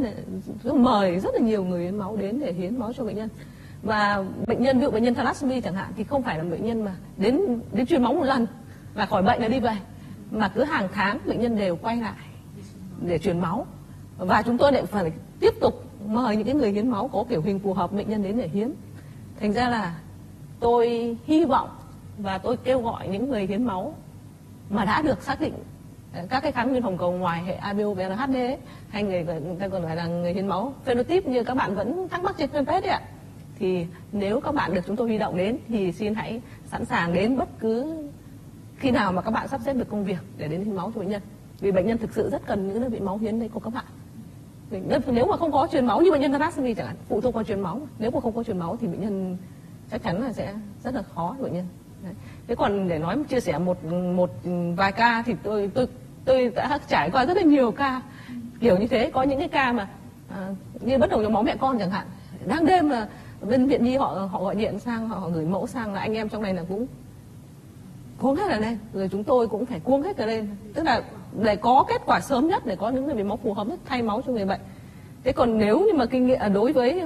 rất 0.63 0.73
mời 0.73 1.19
rất 1.19 1.33
là 1.33 1.39
nhiều 1.39 1.63
người 1.63 1.83
hiến 1.83 1.97
máu 1.97 2.17
đến 2.17 2.39
để 2.39 2.53
hiến 2.53 2.79
máu 2.79 2.93
cho 2.93 3.03
bệnh 3.03 3.15
nhân. 3.15 3.29
Và 3.83 4.25
bệnh 4.47 4.63
nhân 4.63 4.79
ví 4.79 4.83
dụ 4.85 4.91
bệnh 4.91 5.03
nhân 5.03 5.15
thalassemia 5.15 5.61
chẳng 5.61 5.73
hạn 5.73 5.91
thì 5.97 6.03
không 6.03 6.23
phải 6.23 6.37
là 6.37 6.43
bệnh 6.43 6.65
nhân 6.65 6.85
mà 6.85 6.95
đến 7.17 7.59
đến 7.73 7.85
truyền 7.85 8.03
máu 8.03 8.13
một 8.13 8.23
lần 8.23 8.47
và 8.93 9.05
khỏi 9.05 9.23
bệnh 9.23 9.41
là 9.41 9.47
đi 9.47 9.59
về 9.59 9.77
mà 10.31 10.47
cứ 10.47 10.63
hàng 10.63 10.87
tháng 10.93 11.19
bệnh 11.25 11.41
nhân 11.41 11.57
đều 11.57 11.75
quay 11.75 11.97
lại 11.97 12.13
để 13.01 13.17
truyền 13.17 13.39
máu 13.39 13.65
và 14.25 14.41
chúng 14.41 14.57
tôi 14.57 14.71
lại 14.71 14.85
phải 14.85 15.11
tiếp 15.39 15.53
tục 15.61 15.83
mời 16.07 16.35
những 16.35 16.45
cái 16.45 16.55
người 16.55 16.71
hiến 16.71 16.87
máu 16.87 17.07
có 17.07 17.23
kiểu 17.29 17.41
hình 17.41 17.59
phù 17.59 17.73
hợp 17.73 17.91
bệnh 17.91 18.09
nhân 18.09 18.23
đến 18.23 18.37
để 18.37 18.47
hiến. 18.47 18.71
Thành 19.39 19.53
ra 19.53 19.69
là 19.69 19.95
tôi 20.59 21.17
hy 21.25 21.45
vọng 21.45 21.69
và 22.17 22.37
tôi 22.37 22.57
kêu 22.57 22.81
gọi 22.81 23.07
những 23.07 23.29
người 23.29 23.47
hiến 23.47 23.63
máu 23.63 23.95
mà 24.69 24.85
đã 24.85 25.01
được 25.01 25.23
xác 25.23 25.41
định 25.41 25.53
ờ, 26.13 26.25
các 26.29 26.39
cái 26.39 26.51
kháng 26.51 26.69
nguyên 26.69 26.83
hồng 26.83 26.97
cầu 26.97 27.11
ngoài 27.11 27.43
hệ 27.43 27.53
ABO 27.53 27.93
và 27.93 28.27
hay 28.89 29.03
người 29.03 29.23
người 29.23 29.55
ta 29.59 29.67
còn 29.67 29.81
gọi 29.81 29.95
là 29.95 30.07
người 30.07 30.33
hiến 30.33 30.47
máu 30.47 30.73
phenotype 30.85 31.31
như 31.31 31.43
các 31.43 31.53
bạn 31.53 31.75
vẫn 31.75 32.07
thắc 32.09 32.23
mắc 32.23 32.35
trên 32.37 32.49
fanpage 32.49 32.81
đấy 32.81 32.89
ạ, 32.89 33.01
thì 33.59 33.85
nếu 34.11 34.39
các 34.39 34.55
bạn 34.55 34.73
được 34.73 34.81
chúng 34.87 34.95
tôi 34.95 35.07
huy 35.07 35.17
động 35.17 35.37
đến 35.37 35.57
thì 35.67 35.91
xin 35.91 36.15
hãy 36.15 36.41
sẵn 36.65 36.85
sàng 36.85 37.13
đến 37.13 37.37
bất 37.37 37.49
cứ 37.59 38.03
khi 38.77 38.91
nào 38.91 39.11
mà 39.11 39.21
các 39.21 39.31
bạn 39.31 39.47
sắp 39.47 39.61
xếp 39.65 39.73
được 39.73 39.89
công 39.89 40.05
việc 40.05 40.17
để 40.37 40.47
đến 40.47 40.63
hiến 40.63 40.75
máu 40.75 40.91
cho 40.95 40.99
bệnh 40.99 41.09
nhân. 41.09 41.21
Vì 41.59 41.71
bệnh 41.71 41.87
nhân 41.87 41.97
thực 41.97 42.13
sự 42.13 42.29
rất 42.29 42.41
cần 42.45 42.67
những 42.67 42.81
đơn 42.81 42.91
vị 42.91 42.99
máu 42.99 43.17
hiến 43.17 43.39
đấy 43.39 43.49
của 43.53 43.59
các 43.59 43.73
bạn 43.73 43.85
nếu 45.11 45.25
mà 45.25 45.37
không 45.37 45.51
có 45.51 45.67
truyền 45.71 45.85
máu 45.85 46.01
như 46.01 46.11
bệnh 46.11 46.21
nhân 46.21 46.31
thalassemia 46.31 46.73
chẳng 46.73 46.87
hạn 46.87 46.95
phụ 47.09 47.21
thuộc 47.21 47.33
vào 47.33 47.43
truyền 47.43 47.61
máu 47.61 47.81
nếu 47.99 48.11
mà 48.11 48.19
không 48.19 48.35
có 48.35 48.43
truyền 48.43 48.59
máu 48.59 48.77
thì 48.81 48.87
bệnh 48.87 49.01
nhân 49.01 49.37
chắc 49.91 50.03
chắn 50.03 50.21
là 50.21 50.33
sẽ 50.33 50.53
rất 50.83 50.95
là 50.95 51.01
khó 51.15 51.35
bệnh 51.39 51.53
nhân. 51.53 51.65
Đấy. 52.03 52.13
thế 52.47 52.55
còn 52.55 52.87
để 52.87 52.99
nói 52.99 53.17
chia 53.29 53.39
sẻ 53.39 53.57
một 53.57 53.83
một 54.15 54.31
vài 54.75 54.91
ca 54.91 55.23
thì 55.25 55.35
tôi 55.43 55.71
tôi 55.73 55.87
tôi 56.25 56.51
đã 56.55 56.79
trải 56.87 57.09
qua 57.09 57.25
rất 57.25 57.37
là 57.37 57.43
nhiều 57.43 57.71
ca. 57.71 58.01
Kiểu 58.59 58.77
như 58.77 58.87
thế 58.87 59.11
có 59.13 59.23
những 59.23 59.39
cái 59.39 59.47
ca 59.47 59.71
mà 59.71 59.87
à, 60.29 60.49
như 60.81 60.97
bất 60.97 61.09
đồng 61.09 61.23
nhóm 61.23 61.33
máu 61.33 61.43
mẹ 61.43 61.55
con 61.59 61.79
chẳng 61.79 61.91
hạn. 61.91 62.07
Đang 62.45 62.65
đêm 62.65 62.89
mà 62.89 63.07
bên 63.41 63.67
viện 63.67 63.83
nhi 63.83 63.97
họ 63.97 64.27
họ 64.31 64.43
gọi 64.43 64.55
điện 64.55 64.79
sang 64.79 65.09
họ 65.09 65.29
gửi 65.29 65.45
mẫu 65.45 65.67
sang 65.67 65.93
là 65.93 65.99
anh 65.99 66.13
em 66.13 66.29
trong 66.29 66.41
này 66.41 66.53
là 66.53 66.63
cũng 66.69 66.87
cuống 68.23 68.35
hết 68.35 68.51
ở 68.51 68.59
lên. 68.59 68.77
Rồi 68.93 69.09
chúng 69.11 69.23
tôi 69.23 69.47
cũng 69.47 69.65
phải 69.65 69.79
cuống 69.79 70.01
hết 70.01 70.17
cả 70.17 70.25
lên. 70.25 70.47
Tức 70.73 70.83
là 70.83 71.03
để 71.41 71.55
có 71.55 71.85
kết 71.89 72.01
quả 72.05 72.19
sớm 72.19 72.47
nhất, 72.47 72.65
để 72.65 72.75
có 72.75 72.89
những 72.89 73.05
người 73.05 73.15
bị 73.15 73.23
máu 73.23 73.39
phù 73.43 73.53
hợp 73.53 73.67
nhất, 73.67 73.79
thay 73.85 74.01
máu 74.01 74.21
cho 74.25 74.31
người 74.31 74.45
bệnh. 74.45 74.59
Thế 75.23 75.31
còn 75.31 75.57
nếu 75.57 75.79
như 75.79 75.93
mà 75.93 76.05
kinh 76.05 76.27
nghiệm 76.27 76.39
à, 76.39 76.49
đối 76.49 76.73
với 76.73 77.01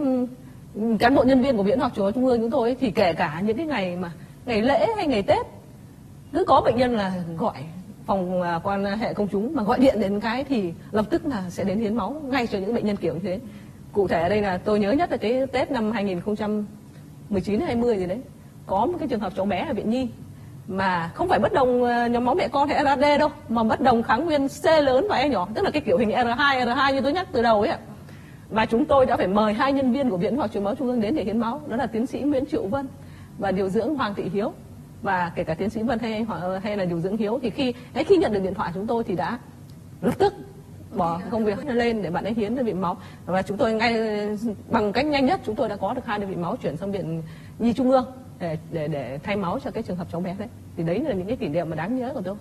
cán 0.99 1.15
bộ 1.15 1.23
nhân 1.23 1.41
viên 1.41 1.57
của 1.57 1.63
viện 1.63 1.79
học 1.79 1.91
Chúa 1.95 2.11
trung 2.11 2.25
ương 2.25 2.39
chúng 2.41 2.51
tôi 2.51 2.75
thì 2.79 2.91
kể 2.91 3.13
cả 3.13 3.41
những 3.45 3.57
cái 3.57 3.65
ngày 3.65 3.95
mà 3.95 4.11
ngày 4.45 4.61
lễ 4.61 4.87
hay 4.95 5.07
ngày 5.07 5.23
tết, 5.23 5.45
cứ 6.33 6.45
có 6.45 6.61
bệnh 6.61 6.75
nhân 6.77 6.95
là 6.95 7.13
gọi 7.37 7.55
phòng 8.05 8.41
à, 8.41 8.59
quan 8.63 8.85
hệ 8.85 9.13
công 9.13 9.27
chúng 9.27 9.55
mà 9.55 9.63
gọi 9.63 9.79
điện 9.79 9.99
đến 9.99 10.19
cái 10.19 10.43
thì 10.43 10.73
lập 10.91 11.05
tức 11.09 11.25
là 11.25 11.49
sẽ 11.49 11.63
đến 11.63 11.79
hiến 11.79 11.95
máu 11.95 12.21
ngay 12.23 12.47
cho 12.47 12.59
những 12.59 12.73
bệnh 12.73 12.85
nhân 12.85 12.95
kiểu 12.95 13.13
như 13.13 13.19
thế. 13.23 13.39
Cụ 13.91 14.07
thể 14.07 14.21
ở 14.21 14.29
đây 14.29 14.41
là 14.41 14.57
tôi 14.57 14.79
nhớ 14.79 14.91
nhất 14.91 15.11
là 15.11 15.17
cái 15.17 15.47
tết 15.47 15.71
năm 15.71 15.91
2019 15.91 17.59
20 17.59 17.97
gì 17.97 18.05
đấy. 18.05 18.21
Có 18.65 18.85
một 18.85 18.97
cái 18.99 19.07
trường 19.07 19.19
hợp 19.19 19.33
cháu 19.35 19.45
bé 19.45 19.65
ở 19.67 19.73
viện 19.73 19.89
nhi 19.89 20.07
mà 20.67 21.11
không 21.13 21.29
phải 21.29 21.39
bất 21.39 21.53
đồng 21.53 21.83
ờ, 21.83 22.07
nhóm 22.07 22.25
máu 22.25 22.35
mẹ 22.35 22.47
con 22.47 22.69
hay 22.69 22.83
RAD 22.83 23.19
đâu, 23.19 23.29
mà 23.49 23.63
bất 23.63 23.81
đồng 23.81 24.03
kháng 24.03 24.25
nguyên 24.25 24.47
C 24.47 24.65
lớn 24.65 25.07
và 25.09 25.15
E 25.17 25.29
nhỏ. 25.29 25.47
Tức 25.55 25.61
là 25.61 25.71
cái 25.71 25.81
kiểu 25.81 25.97
hình 25.97 26.09
R2 26.09 26.65
R2 26.65 26.93
như 26.93 27.01
tôi 27.01 27.13
nhắc 27.13 27.27
từ 27.31 27.41
đầu 27.41 27.61
ấy 27.61 27.69
ạ. 27.69 27.79
Và 28.49 28.65
chúng 28.65 28.85
tôi 28.85 29.05
đã 29.05 29.17
phải 29.17 29.27
mời 29.27 29.53
hai 29.53 29.73
nhân 29.73 29.93
viên 29.93 30.09
của 30.09 30.17
viện 30.17 30.37
khoa 30.37 30.47
truyền 30.47 30.63
máu 30.63 30.75
trung 30.75 30.87
ương 30.87 31.01
đến 31.01 31.15
để 31.15 31.23
hiến 31.23 31.37
máu. 31.37 31.61
Đó 31.67 31.75
là 31.75 31.87
tiến 31.87 32.05
sĩ 32.05 32.19
Nguyễn 32.19 32.45
Triệu 32.45 32.67
Vân 32.67 32.87
và 33.37 33.51
điều 33.51 33.69
dưỡng 33.69 33.95
Hoàng 33.95 34.13
Thị 34.15 34.23
Hiếu. 34.33 34.53
Và 35.01 35.31
kể 35.35 35.43
cả 35.43 35.53
tiến 35.53 35.69
sĩ 35.69 35.83
Vân 35.83 35.99
hay 35.99 36.25
ờ, 36.29 36.57
hay 36.57 36.77
là 36.77 36.85
điều 36.85 36.99
dưỡng 36.99 37.17
Hiếu, 37.17 37.39
thì 37.41 37.49
khi 37.49 37.73
ấy 37.93 38.03
khi 38.03 38.17
nhận 38.17 38.33
được 38.33 38.43
điện 38.43 38.53
thoại 38.53 38.71
chúng 38.73 38.87
tôi 38.87 39.03
thì 39.03 39.15
đã 39.15 39.39
lập 40.01 40.13
tức 40.17 40.33
bỏ 40.95 41.21
công 41.29 41.45
việc 41.45 41.65
lên 41.65 42.01
để 42.01 42.09
bạn 42.09 42.23
ấy 42.23 42.33
hiến 42.33 42.55
đơn 42.55 42.65
vị 42.65 42.73
máu. 42.73 42.97
Và 43.25 43.41
chúng 43.41 43.57
tôi 43.57 43.73
ngay, 43.73 43.95
bằng 44.69 44.93
cách 44.93 45.05
nhanh 45.05 45.25
nhất, 45.25 45.41
chúng 45.45 45.55
tôi 45.55 45.69
đã 45.69 45.75
có 45.75 45.93
được 45.93 46.05
hai 46.05 46.19
đơn 46.19 46.29
vị 46.29 46.35
máu 46.35 46.55
chuyển 46.55 46.77
sang 46.77 46.91
viện 46.91 47.21
nhi 47.59 47.73
trung 47.73 47.91
ương 47.91 48.05
để 48.39 48.57
để 48.71 48.87
để 48.87 49.19
thay 49.23 49.35
máu 49.35 49.59
cho 49.63 49.71
cái 49.71 49.83
trường 49.83 49.97
hợp 49.97 50.07
cháu 50.11 50.21
bé 50.21 50.35
đấy 50.39 50.47
thì 50.77 50.83
đấy 50.83 50.99
là 50.99 51.13
những 51.13 51.27
cái 51.27 51.37
kỷ 51.37 51.47
niệm 51.47 51.69
mà 51.69 51.75
đáng 51.75 51.99
nhớ 51.99 52.11
của 52.13 52.21
tôi 52.21 52.35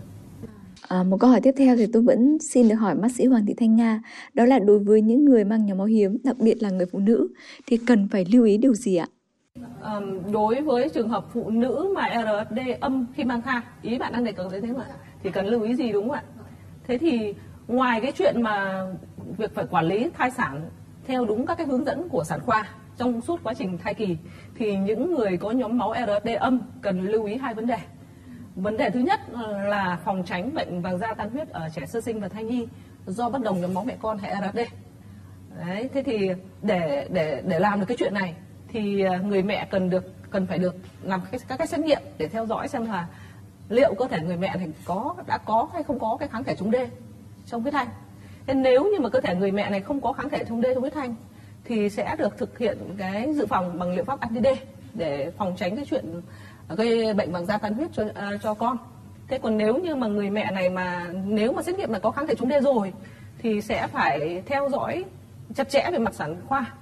À, 0.88 1.02
một 1.02 1.16
câu 1.20 1.30
hỏi 1.30 1.40
tiếp 1.40 1.54
theo 1.58 1.76
thì 1.76 1.86
tôi 1.92 2.02
vẫn 2.02 2.38
xin 2.40 2.68
được 2.68 2.74
hỏi 2.74 2.94
bác 2.94 3.12
sĩ 3.12 3.26
Hoàng 3.26 3.46
Thị 3.46 3.54
Thanh 3.54 3.76
Nga 3.76 4.00
đó 4.34 4.44
là 4.44 4.58
đối 4.58 4.78
với 4.78 5.02
những 5.02 5.24
người 5.24 5.44
mang 5.44 5.66
nhóm 5.66 5.78
máu 5.78 5.86
hiếm 5.86 6.18
đặc 6.24 6.36
biệt 6.38 6.62
là 6.62 6.70
người 6.70 6.86
phụ 6.86 6.98
nữ 6.98 7.28
thì 7.66 7.76
cần 7.86 8.08
phải 8.08 8.24
lưu 8.32 8.44
ý 8.44 8.58
điều 8.58 8.74
gì 8.74 8.96
ạ? 8.96 9.06
À, 9.82 10.00
đối 10.32 10.62
với 10.62 10.88
trường 10.88 11.08
hợp 11.08 11.26
phụ 11.32 11.50
nữ 11.50 11.92
mà 11.94 12.08
RD 12.50 12.58
âm 12.80 13.06
khi 13.14 13.24
mang 13.24 13.42
thai 13.42 13.60
ý 13.82 13.98
bạn 13.98 14.12
đang 14.12 14.24
đề 14.24 14.32
cập 14.32 14.52
đến 14.52 14.62
thế 14.62 14.72
mà 14.72 14.84
thì 15.22 15.30
cần 15.30 15.46
lưu 15.46 15.62
ý 15.62 15.74
gì 15.74 15.92
đúng 15.92 16.08
không 16.08 16.16
ạ? 16.16 16.22
Thế 16.86 16.98
thì 16.98 17.34
ngoài 17.68 18.00
cái 18.00 18.12
chuyện 18.12 18.42
mà 18.42 18.86
việc 19.36 19.54
phải 19.54 19.66
quản 19.70 19.84
lý 19.84 20.10
thai 20.18 20.30
sản 20.30 20.70
theo 21.06 21.24
đúng 21.24 21.46
các 21.46 21.58
cái 21.58 21.66
hướng 21.66 21.84
dẫn 21.84 22.08
của 22.08 22.24
sản 22.24 22.40
khoa 22.46 22.68
trong 22.96 23.20
suốt 23.20 23.40
quá 23.42 23.54
trình 23.54 23.78
thai 23.78 23.94
kỳ 23.94 24.16
thì 24.54 24.76
những 24.76 25.14
người 25.14 25.36
có 25.36 25.50
nhóm 25.50 25.78
máu 25.78 25.94
RD 26.06 26.28
âm 26.40 26.60
cần 26.82 27.00
lưu 27.00 27.24
ý 27.24 27.36
hai 27.36 27.54
vấn 27.54 27.66
đề 27.66 27.78
vấn 28.56 28.76
đề 28.76 28.90
thứ 28.90 29.00
nhất 29.00 29.20
là 29.68 29.98
phòng 30.04 30.22
tránh 30.26 30.54
bệnh 30.54 30.82
vàng 30.82 30.98
da 30.98 31.14
tan 31.14 31.30
huyết 31.30 31.48
ở 31.48 31.68
trẻ 31.74 31.86
sơ 31.86 32.00
sinh 32.00 32.20
và 32.20 32.28
thai 32.28 32.44
nhi 32.44 32.66
do 33.06 33.28
bất 33.28 33.42
đồng 33.42 33.60
nhóm 33.60 33.74
máu 33.74 33.84
mẹ 33.84 33.96
con 34.02 34.18
hệ 34.18 34.34
RD 34.34 34.58
đấy 35.66 35.88
thế 35.94 36.02
thì 36.02 36.30
để 36.62 37.08
để 37.10 37.42
để 37.46 37.58
làm 37.58 37.80
được 37.80 37.86
cái 37.88 37.96
chuyện 38.00 38.14
này 38.14 38.34
thì 38.68 39.02
à, 39.02 39.18
người 39.18 39.42
mẹ 39.42 39.66
cần 39.70 39.90
được 39.90 40.30
cần 40.30 40.46
phải 40.46 40.58
được 40.58 40.76
làm 41.02 41.20
các, 41.32 41.40
các 41.48 41.56
cái 41.56 41.66
xét 41.66 41.80
nghiệm 41.80 42.02
để 42.18 42.28
theo 42.28 42.46
dõi 42.46 42.68
xem 42.68 42.86
là 42.86 43.08
liệu 43.68 43.94
cơ 43.94 44.06
thể 44.10 44.20
người 44.20 44.36
mẹ 44.36 44.56
này 44.56 44.68
có 44.84 45.14
đã 45.26 45.38
có 45.38 45.68
hay 45.72 45.82
không 45.82 45.98
có 45.98 46.16
cái 46.20 46.28
kháng 46.28 46.44
thể 46.44 46.54
chống 46.54 46.70
D 46.70 46.74
trong 47.46 47.62
huyết 47.62 47.74
thanh. 47.74 47.88
Thế 48.46 48.54
nếu 48.54 48.84
như 48.84 49.00
mà 49.00 49.08
cơ 49.08 49.20
thể 49.20 49.34
người 49.34 49.52
mẹ 49.52 49.70
này 49.70 49.80
không 49.80 50.00
có 50.00 50.12
kháng 50.12 50.28
thể 50.30 50.44
chống 50.48 50.62
D 50.62 50.64
trong 50.74 50.80
huyết 50.80 50.94
thanh 50.94 51.14
thì 51.66 51.90
sẽ 51.90 52.16
được 52.18 52.38
thực 52.38 52.58
hiện 52.58 52.78
cái 52.98 53.34
dự 53.34 53.46
phòng 53.46 53.78
bằng 53.78 53.94
liệu 53.94 54.04
pháp 54.04 54.20
anti 54.20 54.40
D 54.40 54.46
để 54.94 55.30
phòng 55.38 55.54
tránh 55.56 55.76
cái 55.76 55.84
chuyện 55.90 56.22
gây 56.68 57.14
bệnh 57.14 57.32
bằng 57.32 57.46
da 57.46 57.58
tan 57.58 57.74
huyết 57.74 57.88
cho 57.92 58.02
uh, 58.04 58.14
cho 58.42 58.54
con. 58.54 58.76
Thế 59.28 59.38
còn 59.38 59.58
nếu 59.58 59.78
như 59.78 59.94
mà 59.94 60.06
người 60.06 60.30
mẹ 60.30 60.50
này 60.50 60.70
mà 60.70 61.06
nếu 61.24 61.52
mà 61.52 61.62
xét 61.62 61.78
nghiệm 61.78 61.90
là 61.90 61.98
có 61.98 62.10
kháng 62.10 62.26
thể 62.26 62.34
chống 62.34 62.48
D 62.48 62.64
rồi 62.64 62.92
thì 63.38 63.60
sẽ 63.60 63.86
phải 63.86 64.42
theo 64.46 64.68
dõi 64.68 65.04
chặt 65.54 65.68
chẽ 65.68 65.90
về 65.92 65.98
mặt 65.98 66.14
sản 66.14 66.36
khoa 66.46 66.72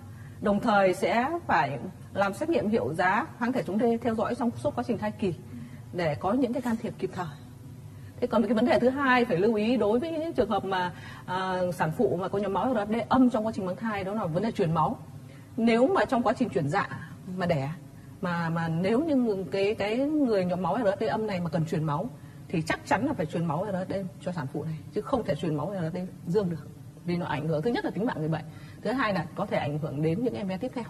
đồng 0.40 0.60
thời 0.60 0.94
sẽ 0.94 1.28
phải 1.46 1.78
làm 2.12 2.34
xét 2.34 2.48
nghiệm 2.48 2.68
hiệu 2.68 2.94
giá 2.94 3.26
kháng 3.38 3.52
thể 3.52 3.62
chống 3.62 3.78
D 3.78 3.82
theo 4.02 4.14
dõi 4.14 4.34
trong 4.34 4.50
suốt 4.56 4.74
quá 4.76 4.84
trình 4.86 4.98
thai 4.98 5.10
kỳ 5.10 5.34
để 5.92 6.14
có 6.14 6.32
những 6.32 6.52
cái 6.52 6.62
can 6.62 6.76
thiệp 6.82 6.92
kịp 6.98 7.10
thời 7.14 7.43
thế 8.24 8.28
còn 8.28 8.42
cái 8.42 8.54
vấn 8.54 8.64
đề 8.64 8.78
thứ 8.78 8.88
hai 8.88 9.24
phải 9.24 9.36
lưu 9.36 9.54
ý 9.54 9.76
đối 9.76 9.98
với 9.98 10.10
những 10.10 10.32
trường 10.32 10.48
hợp 10.48 10.64
mà 10.64 10.92
à, 11.26 11.58
sản 11.72 11.92
phụ 11.96 12.18
mà 12.20 12.28
có 12.28 12.38
nhóm 12.38 12.52
máu 12.52 12.74
RD 12.74 12.94
âm 13.08 13.30
trong 13.30 13.46
quá 13.46 13.52
trình 13.54 13.66
mang 13.66 13.76
thai 13.76 14.04
đó 14.04 14.14
là 14.14 14.26
vấn 14.26 14.42
đề 14.42 14.50
truyền 14.50 14.74
máu. 14.74 14.98
Nếu 15.56 15.86
mà 15.86 16.04
trong 16.04 16.22
quá 16.22 16.32
trình 16.38 16.48
chuyển 16.48 16.68
dạ 16.68 16.88
mà 17.36 17.46
đẻ 17.46 17.70
mà 18.20 18.50
mà 18.50 18.68
nếu 18.68 19.04
như 19.04 19.44
cái 19.50 19.74
cái 19.74 19.96
người 19.98 20.44
nhóm 20.44 20.62
máu 20.62 20.78
RT 20.84 21.06
âm 21.06 21.26
này 21.26 21.40
mà 21.40 21.50
cần 21.50 21.66
truyền 21.66 21.84
máu 21.84 22.10
thì 22.48 22.62
chắc 22.62 22.86
chắn 22.86 23.06
là 23.06 23.12
phải 23.12 23.26
truyền 23.26 23.44
máu 23.44 23.66
RT 23.72 23.94
cho 24.20 24.32
sản 24.32 24.46
phụ 24.52 24.64
này 24.64 24.78
chứ 24.94 25.00
không 25.00 25.24
thể 25.24 25.34
truyền 25.34 25.54
máu 25.54 25.74
RT 25.80 25.98
dương 26.26 26.50
được 26.50 26.68
vì 27.04 27.16
nó 27.16 27.26
ảnh 27.26 27.48
hưởng 27.48 27.62
thứ 27.62 27.70
nhất 27.70 27.84
là 27.84 27.90
tính 27.90 28.06
mạng 28.06 28.16
người 28.18 28.28
bệnh 28.28 28.44
thứ 28.82 28.92
hai 28.92 29.14
là 29.14 29.26
có 29.34 29.46
thể 29.46 29.56
ảnh 29.56 29.78
hưởng 29.78 30.02
đến 30.02 30.24
những 30.24 30.34
em 30.34 30.48
bé 30.48 30.56
tiếp 30.56 30.72
theo. 30.74 30.84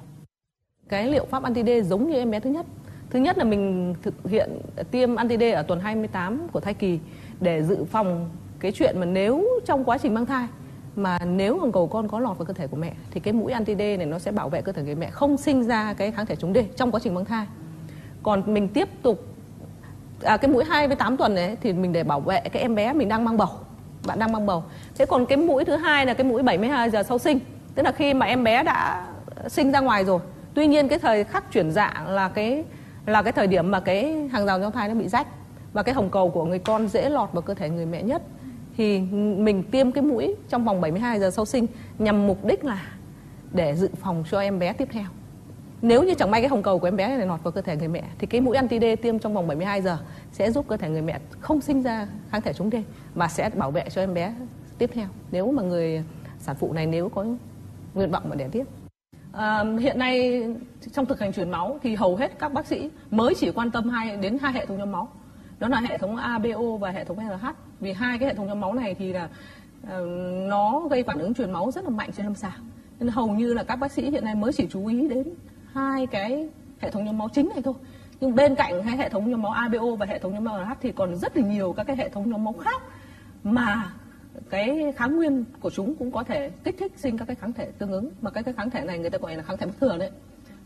Cái 0.89 1.11
liệu 1.11 1.25
pháp 1.25 1.43
anti 1.43 1.63
D 1.63 1.87
giống 1.89 2.11
như 2.11 2.17
em 2.17 2.31
bé 2.31 2.41
thứ 2.41 2.51
nhất. 2.51 2.67
Thứ 3.11 3.21
nhất 3.21 3.39
là 3.39 3.45
mình 3.45 3.95
thực 4.03 4.15
hiện 4.29 4.51
tiêm 4.91 5.17
anti 5.17 5.37
D 5.37 5.43
ở 5.55 5.63
tuần 5.63 5.81
28 5.81 6.49
của 6.53 6.61
thai 6.61 6.75
kỳ 6.75 6.99
để 7.41 7.63
dự 7.63 7.85
phòng 7.85 8.31
cái 8.61 8.73
chuyện 8.73 9.01
mà 9.01 9.07
nếu 9.07 9.45
trong 9.67 9.85
quá 9.85 9.99
trình 9.99 10.15
mang 10.15 10.27
thai 10.27 10.47
mà 10.97 11.19
nếu 11.19 11.59
hồng 11.59 11.73
cầu 11.73 11.87
con 11.87 12.09
có 12.09 12.21
lọt 12.21 12.39
vào 12.39 12.47
cơ 12.47 12.53
thể 12.53 12.67
của 12.67 12.77
mẹ 12.77 12.93
thì 13.11 13.21
cái 13.21 13.35
mũi 13.35 13.53
anti 13.53 13.75
D 13.75 13.79
này 13.79 14.07
nó 14.07 14.19
sẽ 14.19 14.31
bảo 14.33 14.49
vệ 14.49 14.63
cơ 14.63 14.73
thể 14.73 14.83
người 14.83 14.95
mẹ 14.95 15.11
không 15.11 15.37
sinh 15.37 15.65
ra 15.65 15.95
cái 15.95 16.11
kháng 16.11 16.27
thể 16.27 16.37
chống 16.37 16.55
D 16.55 16.59
trong 16.77 16.91
quá 16.91 17.01
trình 17.05 17.15
mang 17.15 17.25
thai. 17.25 17.47
Còn 18.23 18.55
mình 18.55 18.69
tiếp 18.69 18.89
tục 19.03 19.25
à, 20.23 20.37
cái 20.37 20.51
mũi 20.51 20.65
2 20.65 20.87
với 20.87 20.97
8 20.97 21.17
tuần 21.17 21.35
này 21.35 21.57
thì 21.61 21.73
mình 21.73 21.93
để 21.93 22.05
bảo 22.05 22.21
vệ 22.21 22.41
cái 22.41 22.63
em 22.63 22.75
bé 22.75 22.93
mình 22.93 23.09
đang 23.09 23.25
mang 23.25 23.37
bầu. 23.37 23.49
Bạn 24.07 24.19
đang 24.19 24.33
mang 24.33 24.47
bầu. 24.47 24.65
Thế 24.99 25.07
còn 25.07 25.27
cái 25.27 25.39
mũi 25.39 25.65
thứ 25.65 25.77
hai 25.77 26.07
là 26.07 26.15
cái 26.15 26.25
mũi 26.25 26.43
72 26.43 26.91
giờ 26.91 27.03
sau 27.03 27.19
sinh. 27.19 27.39
Tức 27.75 27.83
là 27.83 27.93
khi 27.93 28.15
mà 28.15 28.27
em 28.27 28.45
bé 28.45 28.63
đã 28.63 29.07
sinh 29.49 29.73
ra 29.73 29.81
ngoài 29.81 30.05
rồi. 30.05 30.21
Tuy 30.55 30.67
nhiên 30.67 30.89
cái 30.89 30.99
thời 30.99 31.25
khắc 31.25 31.53
chuyển 31.53 31.71
dạng 31.71 32.09
là 32.09 32.29
cái 32.29 32.65
là 33.07 33.23
cái 33.23 33.33
thời 33.33 33.47
điểm 33.47 33.71
mà 33.71 33.81
cái 33.81 34.29
hàng 34.33 34.47
rào 34.47 34.61
trong 34.61 34.73
thai 34.73 34.89
nó 34.89 34.95
bị 34.95 35.09
rách 35.09 35.27
và 35.75 35.83
cái 35.83 35.95
hồng 35.95 36.11
cầu 36.11 36.31
của 36.31 36.45
người 36.45 36.59
con 36.59 36.89
dễ 36.89 37.09
lọt 37.09 37.33
vào 37.33 37.43
cơ 37.43 37.55
thể 37.55 37.71
người 37.71 37.87
mẹ 37.87 38.03
nhất 38.03 38.23
thì 38.77 39.01
mình 39.39 39.63
tiêm 39.63 39.93
cái 39.93 40.05
mũi 40.05 40.35
trong 40.49 40.65
vòng 40.65 40.81
72 40.81 41.21
giờ 41.21 41.31
sau 41.31 41.45
sinh 41.45 41.67
nhằm 41.99 42.27
mục 42.27 42.45
đích 42.45 42.65
là 42.65 42.83
để 43.53 43.77
dự 43.77 43.89
phòng 44.01 44.25
cho 44.31 44.41
em 44.41 44.59
bé 44.59 44.73
tiếp 44.73 44.89
theo. 44.91 45.05
Nếu 45.83 46.03
như 46.03 46.15
chẳng 46.15 46.31
may 46.31 46.41
cái 46.41 46.49
hồng 46.49 46.63
cầu 46.63 46.79
của 46.79 46.87
em 46.87 46.97
bé 46.97 47.17
này 47.17 47.27
lọt 47.27 47.43
vào 47.43 47.53
cơ 47.53 47.61
thể 47.61 47.77
người 47.77 47.89
mẹ 47.89 48.05
thì 48.19 48.27
cái 48.27 48.41
mũi 48.41 48.57
anti 48.57 48.79
D 48.79 48.85
tiêm 49.03 49.19
trong 49.19 49.35
vòng 49.35 49.47
72 49.47 49.83
giờ 49.83 49.99
sẽ 50.33 50.51
giúp 50.51 50.69
cơ 50.69 50.77
thể 50.77 50.89
người 50.89 51.03
mẹ 51.03 51.21
không 51.41 51.61
sinh 51.61 51.83
ra 51.83 52.09
kháng 52.31 52.43
thể 52.43 52.53
chống 52.53 52.71
D 52.71 52.75
và 53.15 53.29
sẽ 53.29 53.51
bảo 53.51 53.71
vệ 53.71 53.85
cho 53.91 54.03
em 54.03 54.15
bé 54.15 54.35
tiếp 54.79 54.91
theo. 54.95 55.07
Nếu 55.31 55.53
mà 55.53 55.63
người 55.63 56.05
sản 56.39 56.57
phụ 56.59 56.73
này 56.73 56.87
nếu 56.87 57.09
có 57.09 57.25
nguyện 57.95 58.11
vọng 58.11 58.23
mà 58.29 58.37
đẻ 58.37 58.49
tiếp. 58.53 58.65
À, 59.33 59.65
hiện 59.81 59.99
nay 59.99 60.45
trong 60.93 61.07
thực 61.07 61.21
hành 61.21 61.33
truyền 61.33 61.51
máu 61.51 61.79
thì 61.83 61.95
hầu 61.95 62.17
hết 62.17 62.39
các 62.39 62.53
bác 62.53 62.67
sĩ 62.67 62.91
mới 63.11 63.35
chỉ 63.35 63.51
quan 63.51 63.71
tâm 63.71 63.89
hai 63.89 64.17
đến 64.17 64.39
hai 64.39 64.53
hệ 64.53 64.67
thống 64.67 64.79
nhóm 64.79 64.93
máu 64.93 65.09
đó 65.65 65.69
là 65.69 65.81
hệ 65.89 65.99
thống 65.99 66.17
ABO 66.17 66.77
và 66.81 66.91
hệ 66.91 67.05
thống 67.05 67.17
RH 67.17 67.47
vì 67.81 67.93
hai 67.93 68.19
cái 68.19 68.29
hệ 68.29 68.35
thống 68.35 68.47
nhóm 68.47 68.61
máu 68.61 68.75
này 68.75 68.95
thì 68.95 69.13
là 69.13 69.29
uh, 69.83 69.91
nó 70.49 70.81
gây 70.91 71.03
phản 71.03 71.19
ứng 71.19 71.35
truyền 71.35 71.53
máu 71.53 71.71
rất 71.71 71.85
là 71.85 71.91
mạnh 71.91 72.11
trên 72.17 72.27
lâm 72.27 72.35
sàng. 72.35 72.69
Nên 73.01 73.09
hầu 73.09 73.29
như 73.29 73.55
là 73.55 73.65
các 73.65 73.77
bác 73.77 73.93
sĩ 73.93 74.11
hiện 74.11 74.25
nay 74.25 74.35
mới 74.35 74.53
chỉ 74.53 74.67
chú 74.71 74.87
ý 74.87 75.09
đến 75.09 75.25
hai 75.73 76.07
cái 76.07 76.49
hệ 76.79 76.91
thống 76.91 77.05
nhóm 77.05 77.19
máu 77.19 77.29
chính 77.33 77.49
này 77.49 77.63
thôi. 77.63 77.75
Nhưng 78.21 78.35
bên 78.35 78.55
cạnh 78.55 78.83
hai 78.83 78.97
hệ 78.97 79.09
thống 79.09 79.31
nhóm 79.31 79.43
máu 79.43 79.53
ABO 79.53 79.95
và 79.99 80.07
hệ 80.07 80.19
thống 80.19 80.35
nhóm 80.35 80.45
máu 80.45 80.59
RH 80.65 80.73
thì 80.81 80.93
còn 80.93 81.17
rất 81.17 81.37
là 81.37 81.43
nhiều 81.47 81.73
các 81.73 81.85
cái 81.85 81.97
hệ 81.97 82.09
thống 82.09 82.31
nhóm 82.31 82.45
máu 82.45 82.55
khác 82.65 82.83
mà 83.45 83.93
cái 84.51 84.93
kháng 84.97 85.17
nguyên 85.17 85.45
của 85.61 85.71
chúng 85.71 85.95
cũng 85.95 86.13
có 86.13 86.25
thể 86.25 86.51
kích 86.65 86.77
thích 86.79 86.93
sinh 86.97 87.19
các 87.19 87.25
cái 87.25 87.37
kháng 87.37 87.53
thể 87.53 87.71
tương 87.79 87.93
ứng. 87.93 88.11
Mà 88.21 88.31
cái 88.31 88.43
cái 88.43 88.55
kháng 88.55 88.71
thể 88.71 88.81
này 88.81 88.99
người 88.99 89.11
ta 89.11 89.19
gọi 89.19 89.37
là 89.37 89.43
kháng 89.43 89.57
thể 89.57 89.67
bất 89.67 89.75
thường 89.81 89.99
đấy. 89.99 90.11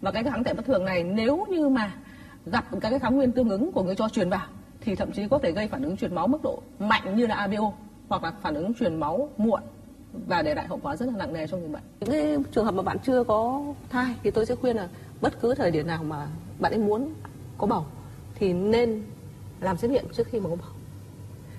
Và 0.01 0.11
cái 0.11 0.25
kháng 0.25 0.45
thể 0.45 0.55
bất 0.55 0.65
thường 0.65 0.85
này 0.85 1.03
nếu 1.03 1.47
như 1.49 1.69
mà 1.69 1.93
gặp 2.47 2.65
các 2.81 2.91
cái 2.91 2.99
kháng 2.99 3.17
nguyên 3.17 3.33
tương 3.33 3.49
ứng 3.49 3.73
của 3.73 3.83
người 3.83 3.95
cho 3.95 4.09
truyền 4.09 4.31
vào 4.31 4.47
thì 4.89 4.95
thậm 4.95 5.13
chí 5.13 5.29
có 5.29 5.39
thể 5.39 5.53
gây 5.53 5.69
phản 5.69 5.83
ứng 5.83 5.97
truyền 5.97 6.15
máu 6.15 6.27
mức 6.27 6.43
độ 6.43 6.63
mạnh 6.79 7.17
như 7.17 7.27
là 7.27 7.35
ABO 7.35 7.73
hoặc 8.09 8.25
là 8.25 8.33
phản 8.43 8.55
ứng 8.55 8.75
truyền 8.75 9.01
máu 9.01 9.29
muộn 9.37 9.61
và 10.27 10.43
để 10.43 10.55
lại 10.55 10.67
hậu 10.67 10.79
quả 10.83 10.97
rất 10.97 11.07
là 11.07 11.13
nặng 11.17 11.33
nề 11.33 11.47
cho 11.47 11.57
người 11.57 11.69
bệnh. 11.69 11.83
Những 12.01 12.11
cái 12.11 12.37
trường 12.53 12.65
hợp 12.65 12.75
mà 12.75 12.83
bạn 12.83 12.97
chưa 13.05 13.25
có 13.25 13.63
thai 13.91 14.15
thì 14.23 14.31
tôi 14.31 14.47
sẽ 14.47 14.55
khuyên 14.55 14.77
là 14.77 14.89
bất 15.21 15.41
cứ 15.41 15.55
thời 15.55 15.71
điểm 15.71 15.87
nào 15.87 16.05
mà 16.05 16.27
bạn 16.59 16.73
ấy 16.73 16.79
muốn 16.79 17.15
có 17.59 17.67
bầu 17.67 17.85
thì 18.35 18.53
nên 18.53 19.03
làm 19.61 19.77
xét 19.77 19.91
nghiệm 19.91 20.05
trước 20.13 20.27
khi 20.27 20.41
mà 20.41 20.51
có 20.51 20.57
bầu. 20.57 20.75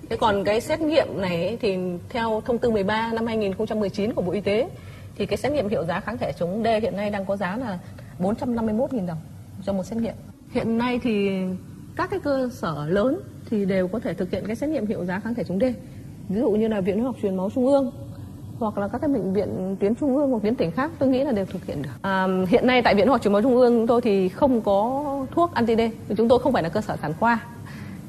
Thế 0.08 0.16
còn 0.16 0.44
cái 0.44 0.60
xét 0.60 0.80
nghiệm 0.80 1.06
này 1.16 1.58
thì 1.60 1.78
theo 2.08 2.42
thông 2.44 2.58
tư 2.58 2.70
13 2.70 3.12
năm 3.12 3.26
2019 3.26 4.14
của 4.14 4.22
Bộ 4.22 4.32
Y 4.32 4.40
tế 4.40 4.70
thì 5.16 5.26
cái 5.26 5.36
xét 5.36 5.52
nghiệm 5.52 5.68
hiệu 5.68 5.84
giá 5.84 6.00
kháng 6.00 6.18
thể 6.18 6.32
chống 6.38 6.62
D 6.64 6.66
hiện 6.82 6.96
nay 6.96 7.10
đang 7.10 7.26
có 7.26 7.36
giá 7.36 7.56
là 7.56 7.78
451.000 8.18 9.06
đồng 9.06 9.20
cho 9.64 9.72
một 9.72 9.82
xét 9.82 9.98
nghiệm. 9.98 10.14
Hiện 10.50 10.78
nay 10.78 11.00
thì 11.02 11.42
các 11.96 12.10
cái 12.10 12.20
cơ 12.20 12.48
sở 12.52 12.86
lớn 12.88 13.20
thì 13.50 13.64
đều 13.64 13.88
có 13.88 13.98
thể 13.98 14.14
thực 14.14 14.30
hiện 14.30 14.46
cái 14.46 14.56
xét 14.56 14.70
nghiệm 14.70 14.86
hiệu 14.86 15.04
giá 15.04 15.20
kháng 15.20 15.34
thể 15.34 15.44
chống 15.44 15.58
D. 15.60 15.64
Ví 16.28 16.40
dụ 16.40 16.50
như 16.50 16.68
là 16.68 16.80
Viện 16.80 16.94
Huyết 16.94 17.06
học 17.06 17.16
truyền 17.22 17.36
máu 17.36 17.50
Trung 17.54 17.66
ương 17.66 17.90
hoặc 18.58 18.78
là 18.78 18.88
các 18.88 19.00
cái 19.00 19.10
bệnh 19.10 19.32
viện 19.32 19.76
tuyến 19.80 19.94
trung 19.94 20.16
ương 20.16 20.30
hoặc 20.30 20.42
tuyến 20.42 20.54
tỉnh 20.54 20.70
khác 20.70 20.90
tôi 20.98 21.08
nghĩ 21.08 21.24
là 21.24 21.32
đều 21.32 21.44
thực 21.44 21.64
hiện 21.64 21.82
được. 21.82 21.90
À, 22.02 22.26
hiện 22.48 22.66
nay 22.66 22.82
tại 22.82 22.94
Viện 22.94 23.06
Huyết 23.06 23.12
học 23.12 23.22
truyền 23.22 23.32
máu 23.32 23.42
Trung 23.42 23.56
ương 23.56 23.78
chúng 23.78 23.86
tôi 23.86 24.00
thì 24.00 24.28
không 24.28 24.60
có 24.60 25.04
thuốc 25.30 25.54
anti 25.54 25.76
D, 25.76 25.80
chúng 26.16 26.28
tôi 26.28 26.38
không 26.38 26.52
phải 26.52 26.62
là 26.62 26.68
cơ 26.68 26.80
sở 26.80 26.96
sản 27.02 27.12
khoa. 27.20 27.40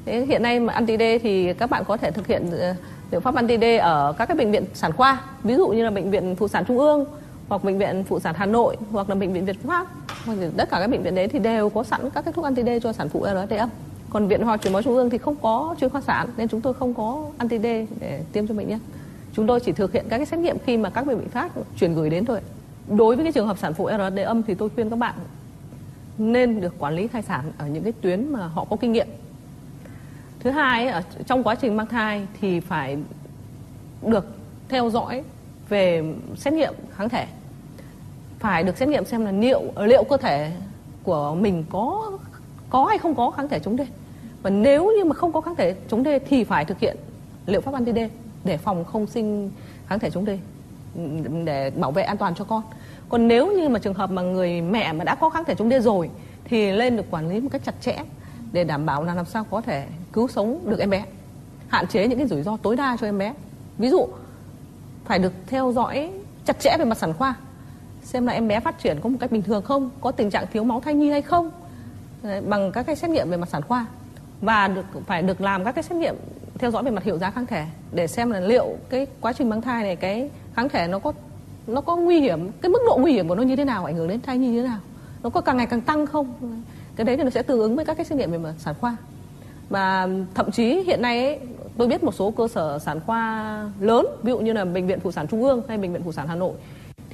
Thế 0.04 0.26
hiện 0.26 0.42
nay 0.42 0.60
mà 0.60 0.72
anti 0.72 0.96
D 0.96 1.02
thì 1.22 1.52
các 1.52 1.70
bạn 1.70 1.84
có 1.84 1.96
thể 1.96 2.10
thực 2.10 2.26
hiện 2.26 2.50
ờ, 2.50 2.74
liệu 3.10 3.20
pháp 3.20 3.34
anti 3.34 3.58
D 3.58 3.64
ở 3.80 4.14
các 4.18 4.26
cái 4.26 4.36
bệnh 4.36 4.52
viện 4.52 4.64
sản 4.74 4.92
khoa, 4.92 5.22
ví 5.42 5.54
dụ 5.54 5.68
như 5.68 5.84
là 5.84 5.90
bệnh 5.90 6.10
viện 6.10 6.36
phụ 6.36 6.48
sản 6.48 6.64
Trung 6.68 6.78
ương 6.78 7.04
hoặc 7.52 7.64
bệnh 7.64 7.78
viện 7.78 8.04
phụ 8.04 8.20
sản 8.20 8.34
Hà 8.38 8.46
Nội, 8.46 8.76
hoặc 8.92 9.08
là 9.08 9.14
bệnh 9.14 9.32
viện 9.32 9.44
Việt 9.44 9.62
Pháp, 9.62 9.86
hoặc 10.26 10.38
tất 10.56 10.70
cả 10.70 10.80
các 10.80 10.90
bệnh 10.90 11.02
viện 11.02 11.14
đấy 11.14 11.28
thì 11.28 11.38
đều 11.38 11.70
có 11.70 11.84
sẵn 11.84 12.10
các 12.10 12.24
cái 12.24 12.32
thuốc 12.32 12.44
anti 12.44 12.62
D 12.62 12.68
cho 12.82 12.92
sản 12.92 13.08
phụ 13.08 13.26
RT 13.26 13.56
âm. 13.56 13.68
Còn 14.10 14.28
viện 14.28 14.44
khoa 14.44 14.56
truyền 14.56 14.72
máu 14.72 14.82
trung 14.82 14.94
ương 14.96 15.10
thì 15.10 15.18
không 15.18 15.36
có 15.42 15.74
chuyên 15.80 15.90
khoa 15.90 16.00
sản, 16.00 16.28
nên 16.36 16.48
chúng 16.48 16.60
tôi 16.60 16.74
không 16.74 16.94
có 16.94 17.24
anti 17.38 17.58
D 17.58 17.62
để 18.00 18.22
tiêm 18.32 18.46
cho 18.46 18.54
bệnh 18.54 18.68
nhân. 18.68 18.78
Chúng 19.32 19.46
tôi 19.46 19.60
chỉ 19.60 19.72
thực 19.72 19.92
hiện 19.92 20.06
các 20.08 20.16
cái 20.16 20.26
xét 20.26 20.40
nghiệm 20.40 20.58
khi 20.58 20.76
mà 20.76 20.90
các 20.90 21.06
bệnh 21.06 21.18
viện 21.18 21.28
khác 21.28 21.52
chuyển 21.76 21.94
gửi 21.94 22.10
đến 22.10 22.24
thôi. 22.24 22.40
Đối 22.88 23.16
với 23.16 23.24
cái 23.24 23.32
trường 23.32 23.46
hợp 23.46 23.58
sản 23.58 23.74
phụ 23.74 23.88
RT 23.88 24.18
âm 24.18 24.42
thì 24.42 24.54
tôi 24.54 24.68
khuyên 24.68 24.90
các 24.90 24.98
bạn 24.98 25.14
nên 26.18 26.60
được 26.60 26.78
quản 26.78 26.94
lý 26.94 27.06
thai 27.06 27.22
sản 27.22 27.52
ở 27.58 27.66
những 27.66 27.82
cái 27.82 27.92
tuyến 27.92 28.32
mà 28.32 28.46
họ 28.46 28.64
có 28.64 28.76
kinh 28.76 28.92
nghiệm. 28.92 29.08
Thứ 30.40 30.50
hai 30.50 30.88
ở 30.88 31.02
trong 31.26 31.42
quá 31.42 31.54
trình 31.54 31.76
mang 31.76 31.86
thai 31.86 32.26
thì 32.40 32.60
phải 32.60 32.96
được 34.06 34.26
theo 34.68 34.90
dõi 34.90 35.22
về 35.68 36.14
xét 36.36 36.52
nghiệm 36.52 36.74
kháng 36.96 37.08
thể 37.08 37.26
phải 38.42 38.62
được 38.62 38.76
xét 38.76 38.88
nghiệm 38.88 39.04
xem 39.04 39.24
là 39.24 39.32
liệu 39.32 39.62
liệu 39.76 40.04
cơ 40.04 40.16
thể 40.16 40.52
của 41.02 41.34
mình 41.34 41.64
có 41.70 42.12
có 42.70 42.84
hay 42.84 42.98
không 42.98 43.14
có 43.14 43.30
kháng 43.30 43.48
thể 43.48 43.58
chống 43.58 43.76
D. 43.76 43.80
Và 44.42 44.50
nếu 44.50 44.92
như 44.96 45.04
mà 45.04 45.14
không 45.14 45.32
có 45.32 45.40
kháng 45.40 45.56
thể 45.56 45.74
chống 45.88 46.04
D 46.04 46.08
thì 46.28 46.44
phải 46.44 46.64
thực 46.64 46.78
hiện 46.78 46.96
liệu 47.46 47.60
pháp 47.60 47.74
anti 47.74 47.92
D 47.92 47.98
để 48.44 48.56
phòng 48.56 48.84
không 48.84 49.06
sinh 49.06 49.50
kháng 49.86 49.98
thể 49.98 50.10
chống 50.10 50.26
D, 50.26 50.30
để 51.44 51.70
bảo 51.70 51.90
vệ 51.90 52.02
an 52.02 52.16
toàn 52.16 52.34
cho 52.34 52.44
con. 52.44 52.62
Còn 53.08 53.28
nếu 53.28 53.52
như 53.52 53.68
mà 53.68 53.78
trường 53.78 53.94
hợp 53.94 54.10
mà 54.10 54.22
người 54.22 54.60
mẹ 54.60 54.92
mà 54.92 55.04
đã 55.04 55.14
có 55.14 55.30
kháng 55.30 55.44
thể 55.44 55.54
chống 55.54 55.70
D 55.70 55.72
rồi 55.80 56.10
thì 56.44 56.72
lên 56.72 56.96
được 56.96 57.10
quản 57.10 57.28
lý 57.28 57.40
một 57.40 57.48
cách 57.52 57.62
chặt 57.64 57.74
chẽ 57.80 57.98
để 58.52 58.64
đảm 58.64 58.86
bảo 58.86 59.04
là 59.04 59.14
làm 59.14 59.26
sao 59.26 59.44
có 59.50 59.60
thể 59.60 59.86
cứu 60.12 60.28
sống 60.28 60.58
được 60.64 60.78
em 60.78 60.90
bé. 60.90 61.04
Hạn 61.68 61.86
chế 61.86 62.08
những 62.08 62.18
cái 62.18 62.28
rủi 62.28 62.42
ro 62.42 62.56
tối 62.56 62.76
đa 62.76 62.96
cho 63.00 63.06
em 63.06 63.18
bé. 63.18 63.34
Ví 63.78 63.88
dụ, 63.88 64.06
phải 65.04 65.18
được 65.18 65.32
theo 65.46 65.72
dõi 65.72 66.12
chặt 66.44 66.60
chẽ 66.60 66.76
về 66.78 66.84
mặt 66.84 66.98
sản 66.98 67.12
khoa 67.12 67.34
xem 68.02 68.26
là 68.26 68.32
em 68.32 68.48
bé 68.48 68.60
phát 68.60 68.78
triển 68.78 69.00
có 69.02 69.08
một 69.08 69.16
cách 69.20 69.32
bình 69.32 69.42
thường 69.42 69.62
không? 69.62 69.90
Có 70.00 70.12
tình 70.12 70.30
trạng 70.30 70.46
thiếu 70.52 70.64
máu 70.64 70.80
thai 70.80 70.94
nhi 70.94 71.10
hay 71.10 71.22
không? 71.22 71.50
Bằng 72.48 72.72
các 72.72 72.86
cái 72.86 72.96
xét 72.96 73.10
nghiệm 73.10 73.30
về 73.30 73.36
mặt 73.36 73.48
sản 73.48 73.62
khoa. 73.62 73.86
Và 74.40 74.68
được 74.68 74.84
phải 75.06 75.22
được 75.22 75.40
làm 75.40 75.64
các 75.64 75.72
cái 75.72 75.82
xét 75.82 75.98
nghiệm 75.98 76.14
theo 76.58 76.70
dõi 76.70 76.82
về 76.82 76.90
mặt 76.90 77.04
hiệu 77.04 77.18
giá 77.18 77.30
kháng 77.30 77.46
thể 77.46 77.64
để 77.92 78.06
xem 78.06 78.30
là 78.30 78.40
liệu 78.40 78.66
cái 78.88 79.06
quá 79.20 79.32
trình 79.32 79.48
mang 79.48 79.62
thai 79.62 79.82
này 79.82 79.96
cái 79.96 80.30
kháng 80.54 80.68
thể 80.68 80.86
nó 80.86 80.98
có 80.98 81.12
nó 81.66 81.80
có 81.80 81.96
nguy 81.96 82.20
hiểm 82.20 82.50
cái 82.60 82.70
mức 82.70 82.78
độ 82.86 82.96
nguy 83.00 83.12
hiểm 83.12 83.28
của 83.28 83.34
nó 83.34 83.42
như 83.42 83.56
thế 83.56 83.64
nào 83.64 83.84
ảnh 83.84 83.96
hưởng 83.96 84.08
đến 84.08 84.20
thai 84.20 84.38
nhi 84.38 84.48
như 84.48 84.62
thế 84.62 84.68
nào 84.68 84.78
nó 85.22 85.30
có 85.30 85.40
càng 85.40 85.56
ngày 85.56 85.66
càng 85.66 85.80
tăng 85.80 86.06
không? 86.06 86.34
Cái 86.96 87.04
đấy 87.04 87.16
thì 87.16 87.22
nó 87.22 87.30
sẽ 87.30 87.42
tương 87.42 87.60
ứng 87.60 87.76
với 87.76 87.84
các 87.84 87.96
cái 87.96 88.06
xét 88.06 88.18
nghiệm 88.18 88.30
về 88.30 88.38
mặt 88.38 88.52
sản 88.58 88.74
khoa. 88.80 88.96
Và 89.68 90.08
thậm 90.34 90.50
chí 90.50 90.82
hiện 90.82 91.02
nay 91.02 91.26
ấy, 91.26 91.38
tôi 91.76 91.88
biết 91.88 92.04
một 92.04 92.14
số 92.14 92.30
cơ 92.30 92.48
sở 92.48 92.78
sản 92.78 93.00
khoa 93.06 93.70
lớn 93.80 94.06
ví 94.22 94.32
dụ 94.32 94.38
như 94.38 94.52
là 94.52 94.64
bệnh 94.64 94.86
viện 94.86 95.00
phụ 95.00 95.12
sản 95.12 95.26
trung 95.28 95.42
ương 95.42 95.62
hay 95.68 95.78
bệnh 95.78 95.92
viện 95.92 96.02
phụ 96.04 96.12
sản 96.12 96.28
hà 96.28 96.34
nội 96.34 96.52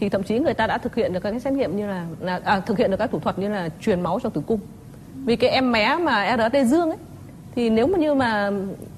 thì 0.00 0.08
thậm 0.08 0.22
chí 0.22 0.38
người 0.38 0.54
ta 0.54 0.66
đã 0.66 0.78
thực 0.78 0.94
hiện 0.94 1.12
được 1.12 1.20
các 1.20 1.30
cái 1.30 1.40
xét 1.40 1.52
nghiệm 1.52 1.76
như 1.76 1.86
là, 1.86 2.06
là 2.20 2.40
à, 2.44 2.60
thực 2.60 2.78
hiện 2.78 2.90
được 2.90 2.96
các 2.96 3.10
thủ 3.10 3.20
thuật 3.20 3.38
như 3.38 3.48
là 3.48 3.68
truyền 3.80 4.00
máu 4.00 4.20
trong 4.22 4.32
tử 4.32 4.42
cung. 4.46 4.60
Vì 5.24 5.36
cái 5.36 5.50
em 5.50 5.72
bé 5.72 5.96
mà 5.96 6.36
RT 6.36 6.66
dương 6.66 6.90
ấy 6.90 6.98
thì 7.54 7.70
nếu 7.70 7.86
mà 7.86 7.98
như 7.98 8.14
mà 8.14 8.50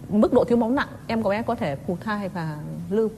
mức 0.09 0.33
độ 0.33 0.45
thiếu 0.45 0.57
máu 0.57 0.71
nặng 0.71 0.89
em 1.07 1.23
có 1.23 1.31
bé 1.31 1.43
có 1.43 1.55
thể 1.55 1.77
phù 1.77 1.97
thai 2.01 2.29
và 2.29 2.57
lưu 2.91 3.09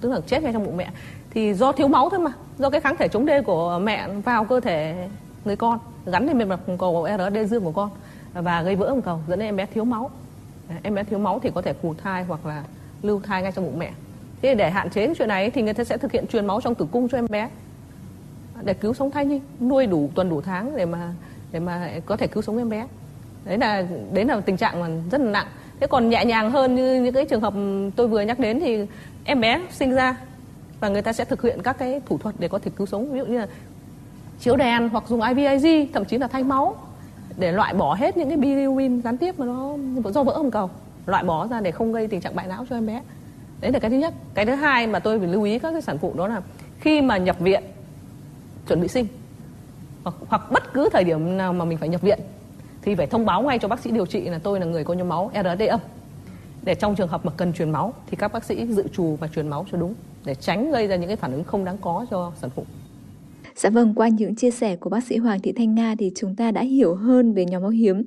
tức 0.00 0.12
là 0.12 0.20
chết 0.26 0.42
ngay 0.42 0.52
trong 0.52 0.64
bụng 0.64 0.76
mẹ. 0.76 0.90
Thì 1.30 1.54
do 1.54 1.72
thiếu 1.72 1.88
máu 1.88 2.10
thôi 2.10 2.20
mà 2.20 2.32
do 2.58 2.70
cái 2.70 2.80
kháng 2.80 2.96
thể 2.96 3.08
chống 3.08 3.26
D 3.26 3.30
của 3.46 3.80
mẹ 3.82 4.08
vào 4.08 4.44
cơ 4.44 4.60
thể 4.60 5.08
người 5.44 5.56
con 5.56 5.78
gắn 6.06 6.26
lên 6.26 6.38
bề 6.38 6.44
mặt 6.44 6.60
cầu 6.78 7.08
RD 7.18 7.50
dương 7.50 7.64
của 7.64 7.72
con 7.72 7.90
và 8.34 8.62
gây 8.62 8.76
vỡ 8.76 8.88
hồng 8.88 9.02
cầu 9.02 9.20
dẫn 9.28 9.38
đến 9.38 9.48
em 9.48 9.56
bé 9.56 9.66
thiếu 9.66 9.84
máu. 9.84 10.10
Em 10.82 10.94
bé 10.94 11.04
thiếu 11.04 11.18
máu 11.18 11.40
thì 11.42 11.50
có 11.54 11.62
thể 11.62 11.72
phù 11.72 11.94
thai 11.94 12.24
hoặc 12.24 12.46
là 12.46 12.64
lưu 13.02 13.20
thai 13.20 13.42
ngay 13.42 13.52
trong 13.52 13.64
bụng 13.64 13.78
mẹ 13.78 13.92
thế 14.42 14.54
để 14.54 14.70
hạn 14.70 14.90
chế 14.90 15.06
cái 15.06 15.14
chuyện 15.18 15.28
này 15.28 15.50
thì 15.50 15.62
người 15.62 15.74
ta 15.74 15.84
sẽ 15.84 15.96
thực 15.98 16.12
hiện 16.12 16.26
truyền 16.26 16.46
máu 16.46 16.60
trong 16.60 16.74
tử 16.74 16.86
cung 16.90 17.08
cho 17.08 17.18
em 17.18 17.26
bé. 17.30 17.48
Để 18.62 18.74
cứu 18.74 18.94
sống 18.94 19.10
thai 19.10 19.26
nhi, 19.26 19.40
nuôi 19.60 19.86
đủ 19.86 20.10
tuần 20.14 20.30
đủ 20.30 20.40
tháng 20.40 20.76
để 20.76 20.86
mà 20.86 21.12
để 21.52 21.60
mà 21.60 21.90
có 22.06 22.16
thể 22.16 22.26
cứu 22.26 22.42
sống 22.42 22.58
em 22.58 22.68
bé. 22.68 22.86
Đấy 23.44 23.58
là 23.58 23.84
đấy 24.12 24.24
là 24.24 24.40
tình 24.40 24.56
trạng 24.56 24.80
mà 24.80 24.88
rất 25.10 25.20
là 25.20 25.30
nặng. 25.30 25.46
Thế 25.80 25.86
còn 25.86 26.08
nhẹ 26.08 26.24
nhàng 26.24 26.50
hơn 26.50 26.74
như 26.74 27.02
những 27.02 27.14
cái 27.14 27.24
trường 27.24 27.40
hợp 27.40 27.54
tôi 27.96 28.08
vừa 28.08 28.20
nhắc 28.20 28.38
đến 28.38 28.60
thì 28.60 28.86
em 29.24 29.40
bé 29.40 29.62
sinh 29.70 29.94
ra 29.94 30.16
và 30.80 30.88
người 30.88 31.02
ta 31.02 31.12
sẽ 31.12 31.24
thực 31.24 31.42
hiện 31.42 31.62
các 31.62 31.78
cái 31.78 32.00
thủ 32.06 32.18
thuật 32.18 32.34
để 32.38 32.48
có 32.48 32.58
thể 32.58 32.70
cứu 32.76 32.86
sống. 32.86 33.12
Ví 33.12 33.18
dụ 33.18 33.26
như 33.26 33.38
là 33.38 33.46
chiếu 34.40 34.56
đèn 34.56 34.88
hoặc 34.88 35.04
dùng 35.08 35.20
IVIG 35.22 35.92
thậm 35.92 36.04
chí 36.04 36.18
là 36.18 36.28
thay 36.28 36.44
máu 36.44 36.76
để 37.36 37.52
loại 37.52 37.74
bỏ 37.74 37.94
hết 37.94 38.16
những 38.16 38.28
cái 38.28 38.38
bilirubin 38.38 39.02
gián 39.02 39.16
tiếp 39.16 39.38
mà 39.38 39.46
nó 39.46 39.76
do 40.10 40.22
vỡ 40.22 40.36
hồng 40.36 40.50
cầu. 40.50 40.70
Loại 41.06 41.24
bỏ 41.24 41.46
ra 41.46 41.60
để 41.60 41.70
không 41.70 41.92
gây 41.92 42.08
tình 42.08 42.20
trạng 42.20 42.36
bại 42.36 42.46
não 42.46 42.66
cho 42.70 42.76
em 42.76 42.86
bé 42.86 43.02
đấy 43.60 43.72
là 43.72 43.78
cái 43.78 43.90
thứ 43.90 43.96
nhất. 43.96 44.14
Cái 44.34 44.46
thứ 44.46 44.54
hai 44.54 44.86
mà 44.86 44.98
tôi 44.98 45.18
phải 45.18 45.28
lưu 45.28 45.42
ý 45.42 45.58
các 45.58 45.72
cái 45.72 45.82
sản 45.82 45.98
phụ 45.98 46.14
đó 46.16 46.28
là 46.28 46.42
khi 46.80 47.00
mà 47.00 47.16
nhập 47.16 47.40
viện 47.40 47.62
chuẩn 48.68 48.80
bị 48.80 48.88
sinh 48.88 49.06
hoặc, 50.04 50.14
hoặc 50.28 50.52
bất 50.52 50.72
cứ 50.72 50.88
thời 50.92 51.04
điểm 51.04 51.36
nào 51.36 51.52
mà 51.52 51.64
mình 51.64 51.78
phải 51.78 51.88
nhập 51.88 52.02
viện 52.02 52.18
thì 52.82 52.94
phải 52.94 53.06
thông 53.06 53.26
báo 53.26 53.42
ngay 53.42 53.58
cho 53.58 53.68
bác 53.68 53.80
sĩ 53.80 53.90
điều 53.90 54.06
trị 54.06 54.20
là 54.20 54.38
tôi 54.38 54.60
là 54.60 54.66
người 54.66 54.84
có 54.84 54.94
nhóm 54.94 55.08
máu 55.08 55.30
RD 55.34 55.62
âm. 55.62 55.80
Để 56.62 56.74
trong 56.74 56.94
trường 56.94 57.08
hợp 57.08 57.24
mà 57.24 57.32
cần 57.36 57.52
truyền 57.52 57.70
máu 57.70 57.94
thì 58.06 58.16
các 58.16 58.32
bác 58.32 58.44
sĩ 58.44 58.66
dự 58.66 58.84
trù 58.92 59.16
và 59.20 59.28
truyền 59.28 59.48
máu 59.48 59.66
cho 59.72 59.78
đúng 59.78 59.94
để 60.24 60.34
tránh 60.34 60.70
gây 60.70 60.86
ra 60.86 60.96
những 60.96 61.08
cái 61.08 61.16
phản 61.16 61.32
ứng 61.32 61.44
không 61.44 61.64
đáng 61.64 61.76
có 61.80 62.06
cho 62.10 62.32
sản 62.40 62.50
phụ. 62.50 62.64
Dạ 63.56 63.70
vâng, 63.70 63.94
qua 63.94 64.08
những 64.08 64.34
chia 64.34 64.50
sẻ 64.50 64.76
của 64.76 64.90
bác 64.90 65.04
sĩ 65.04 65.16
Hoàng 65.16 65.40
Thị 65.40 65.52
Thanh 65.52 65.74
Nga 65.74 65.94
thì 65.98 66.12
chúng 66.16 66.36
ta 66.36 66.50
đã 66.50 66.60
hiểu 66.60 66.94
hơn 66.94 67.32
về 67.32 67.44
nhóm 67.44 67.62
máu 67.62 67.70
hiếm. 67.70 68.02